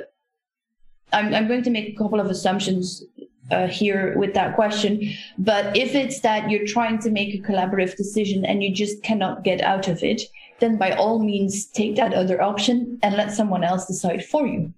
I'm, 1.13 1.35
I'm 1.35 1.49
going 1.49 1.63
to 1.65 1.71
make 1.71 1.89
a 1.89 1.97
couple 1.97 2.21
of 2.21 2.27
assumptions 2.27 3.03
uh, 3.51 3.67
here 3.67 4.17
with 4.17 4.35
that 4.35 4.55
question. 4.55 5.13
But 5.39 5.77
if 5.77 5.95
it's 5.95 6.21
that 6.21 6.51
you're 6.51 6.67
trying 6.67 6.99
to 7.01 7.11
make 7.11 7.35
a 7.35 7.39
collaborative 7.39 7.97
decision 7.97 8.45
and 8.45 8.63
you 8.63 8.73
just 8.73 9.03
cannot 9.03 9.43
get 9.45 9.61
out 9.61 9.89
of 9.89 10.03
it, 10.03 10.23
then 10.61 10.77
by 10.77 10.93
all 10.93 11.19
means 11.19 11.67
take 11.67 11.97
that 11.97 12.15
other 12.15 12.41
option 12.41 12.99
and 13.03 13.17
let 13.17 13.33
someone 13.33 13.65
else 13.65 13.87
decide 13.87 14.25
for 14.25 14.47
you. 14.47 14.73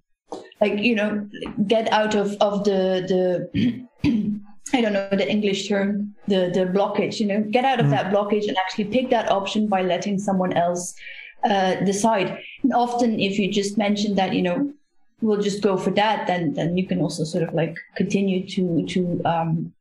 Like 0.59 0.79
you 0.79 0.95
know, 0.95 1.27
get 1.67 1.91
out 1.91 2.15
of 2.15 2.35
of 2.41 2.63
the 2.63 3.05
the. 3.53 3.87
I 4.75 4.81
don't 4.81 4.93
know 4.93 5.07
the 5.11 5.29
English 5.29 5.67
term, 5.67 6.15
the 6.27 6.49
the 6.51 6.65
blockage. 6.65 7.19
You 7.19 7.27
know, 7.27 7.41
get 7.41 7.65
out 7.65 7.79
of 7.79 7.87
mm. 7.87 7.91
that 7.91 8.11
blockage 8.11 8.47
and 8.47 8.57
actually 8.57 8.85
pick 8.85 9.09
that 9.11 9.29
option 9.29 9.67
by 9.67 9.83
letting 9.83 10.17
someone 10.17 10.53
else 10.53 10.95
uh, 11.43 11.75
decide. 11.83 12.39
And 12.63 12.73
often, 12.73 13.19
if 13.19 13.37
you 13.37 13.51
just 13.51 13.77
mention 13.77 14.15
that, 14.15 14.33
you 14.33 14.41
know, 14.41 14.73
we'll 15.21 15.41
just 15.41 15.61
go 15.61 15.77
for 15.77 15.91
that, 15.91 16.27
then 16.27 16.53
then 16.53 16.77
you 16.77 16.87
can 16.87 17.01
also 17.01 17.23
sort 17.23 17.43
of 17.43 17.53
like 17.53 17.75
continue 17.95 18.47
to 18.49 18.85
to 18.87 19.21
um, 19.25 19.73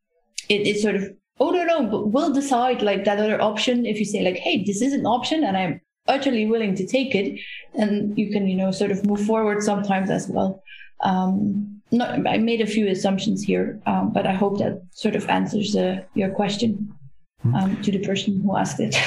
it, 0.48 0.66
it 0.66 0.80
sort 0.80 0.96
of 0.96 1.10
oh 1.40 1.50
no 1.50 1.64
no, 1.64 1.86
but 1.86 2.08
we'll 2.08 2.32
decide 2.32 2.82
like 2.82 3.04
that 3.04 3.18
other 3.18 3.40
option. 3.40 3.86
If 3.86 3.98
you 3.98 4.04
say 4.04 4.22
like, 4.22 4.36
hey, 4.36 4.64
this 4.64 4.82
is 4.82 4.92
an 4.92 5.06
option, 5.06 5.44
and 5.44 5.56
I'm 5.56 5.80
utterly 6.08 6.46
willing 6.46 6.74
to 6.76 6.86
take 6.86 7.14
it, 7.14 7.40
and 7.74 8.16
you 8.18 8.30
can 8.30 8.48
you 8.48 8.56
know 8.56 8.70
sort 8.70 8.90
of 8.90 9.04
move 9.06 9.24
forward 9.24 9.62
sometimes 9.62 10.10
as 10.10 10.28
well. 10.28 10.62
Um, 11.00 11.80
not, 11.90 12.26
I 12.26 12.38
made 12.38 12.60
a 12.60 12.66
few 12.66 12.88
assumptions 12.88 13.42
here, 13.42 13.80
um, 13.86 14.12
but 14.12 14.26
I 14.26 14.32
hope 14.32 14.58
that 14.58 14.82
sort 14.92 15.14
of 15.14 15.28
answers 15.28 15.76
uh, 15.76 16.02
your 16.14 16.30
question 16.30 16.94
hmm. 17.42 17.54
um, 17.54 17.82
to 17.82 17.92
the 17.92 17.98
person 17.98 18.40
who 18.40 18.56
asked 18.56 18.80
it. 18.80 18.96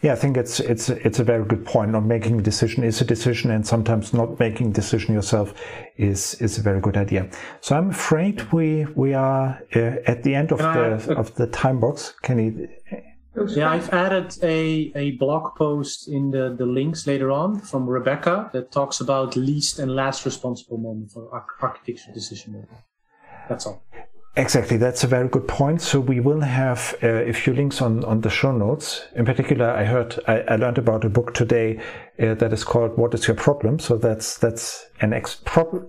Yeah, 0.00 0.12
I 0.12 0.14
think 0.14 0.36
it's 0.36 0.60
it's 0.60 0.90
it's 0.90 1.18
a 1.18 1.24
very 1.24 1.44
good 1.44 1.64
point. 1.64 1.90
Not 1.90 2.04
making 2.04 2.38
a 2.38 2.42
decision 2.42 2.84
is 2.84 3.00
a 3.00 3.04
decision, 3.04 3.50
and 3.50 3.66
sometimes 3.66 4.14
not 4.14 4.38
making 4.38 4.68
a 4.68 4.72
decision 4.72 5.12
yourself 5.12 5.52
is 5.96 6.34
is 6.34 6.56
a 6.56 6.62
very 6.62 6.80
good 6.80 6.96
idea. 6.96 7.28
So 7.62 7.76
I'm 7.76 7.90
afraid 7.90 8.52
we 8.52 8.86
we 8.94 9.12
are 9.14 9.60
uh, 9.74 9.96
at 10.06 10.22
the 10.22 10.36
end 10.36 10.52
of 10.52 10.60
Can 10.60 10.72
the 10.72 11.12
I, 11.12 11.16
uh, 11.16 11.18
of 11.18 11.34
the 11.34 11.48
time 11.48 11.80
box. 11.80 12.14
Can 12.22 12.38
you? 12.38 12.68
Yeah, 13.46 13.70
I've 13.70 13.90
added 13.90 14.36
a, 14.42 14.92
a 14.94 15.10
blog 15.12 15.54
post 15.56 16.08
in 16.08 16.30
the, 16.30 16.54
the 16.56 16.66
links 16.66 17.06
later 17.06 17.30
on 17.30 17.60
from 17.60 17.88
Rebecca 17.88 18.50
that 18.52 18.72
talks 18.72 19.00
about 19.00 19.36
least 19.36 19.78
and 19.78 19.94
last 19.94 20.24
responsible 20.24 20.78
moment 20.78 21.12
for 21.12 21.28
architecture 21.60 22.12
decision 22.12 22.52
making. 22.52 22.78
That's 23.48 23.66
all. 23.66 23.82
Exactly, 24.36 24.76
that's 24.76 25.02
a 25.02 25.08
very 25.08 25.26
good 25.26 25.48
point. 25.48 25.82
So 25.82 25.98
we 25.98 26.20
will 26.20 26.42
have 26.42 26.94
uh, 27.02 27.08
a 27.08 27.32
few 27.32 27.52
links 27.52 27.82
on, 27.82 28.04
on 28.04 28.20
the 28.20 28.30
show 28.30 28.52
notes. 28.52 29.02
In 29.16 29.24
particular, 29.24 29.68
I 29.70 29.84
heard 29.84 30.16
I, 30.28 30.40
I 30.42 30.56
learned 30.56 30.78
about 30.78 31.04
a 31.04 31.08
book 31.08 31.34
today 31.34 31.80
uh, 32.20 32.34
that 32.34 32.52
is 32.52 32.62
called 32.62 32.96
"What 32.96 33.14
Is 33.14 33.26
Your 33.26 33.36
Problem." 33.36 33.80
So 33.80 33.96
that's 33.96 34.38
that's 34.38 34.86
an 35.00 35.12
ex- 35.12 35.42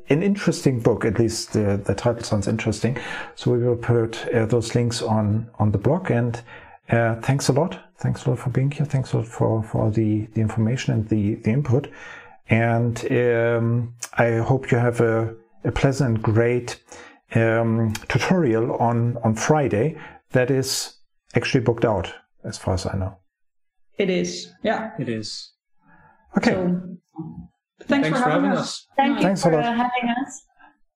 an 0.09 0.23
interesting 0.23 0.79
book. 0.79 1.05
At 1.05 1.19
least 1.19 1.53
the, 1.53 1.79
the 1.85 1.93
title 1.93 2.23
sounds 2.23 2.47
interesting. 2.47 2.97
So 3.35 3.51
we 3.51 3.59
will 3.59 3.75
put 3.75 4.27
uh, 4.33 4.47
those 4.47 4.73
links 4.73 5.03
on 5.03 5.51
on 5.59 5.71
the 5.71 5.77
blog. 5.77 6.09
And 6.09 6.41
uh, 6.89 7.15
thanks 7.21 7.49
a 7.49 7.53
lot. 7.53 7.79
Thanks 7.97 8.25
a 8.25 8.29
lot 8.29 8.39
for 8.39 8.49
being 8.49 8.71
here. 8.71 8.85
Thanks 8.85 9.13
a 9.13 9.17
lot 9.17 9.27
for 9.27 9.63
for 9.63 9.91
the 9.91 10.27
the 10.33 10.41
information 10.41 10.93
and 10.93 11.07
the 11.09 11.35
the 11.35 11.51
input. 11.51 11.89
And 12.49 13.11
um, 13.11 13.93
I 14.17 14.37
hope 14.37 14.71
you 14.71 14.77
have 14.77 15.01
a, 15.01 15.35
a 15.63 15.71
pleasant, 15.71 16.21
great 16.21 16.81
um, 17.35 17.93
tutorial 18.07 18.75
on, 18.77 19.17
on 19.23 19.35
Friday 19.35 19.97
that 20.31 20.49
is 20.49 20.97
actually 21.35 21.61
booked 21.61 21.85
out, 21.85 22.11
as 22.43 22.57
far 22.57 22.73
as 22.73 22.87
I 22.87 22.97
know. 22.97 23.17
It 23.97 24.09
is, 24.09 24.51
yeah. 24.63 24.91
It 24.99 25.09
is. 25.09 25.51
Okay. 26.37 26.53
So, 26.53 26.81
thanks, 27.83 28.07
thanks, 28.07 28.09
for, 28.09 28.15
having, 28.15 28.45
having 28.45 28.51
us. 28.51 28.59
us. 28.59 28.87
Thank 28.95 29.17
you 29.17 29.23
thanks 29.23 29.43
for 29.43 29.51
having 29.51 30.09
us. 30.25 30.45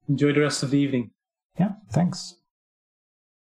Enjoy 0.10 0.34
the 0.34 0.42
rest 0.42 0.64
of 0.64 0.72
the 0.72 0.80
evening. 0.80 1.12
Yeah, 1.60 1.74
thanks. 1.92 2.36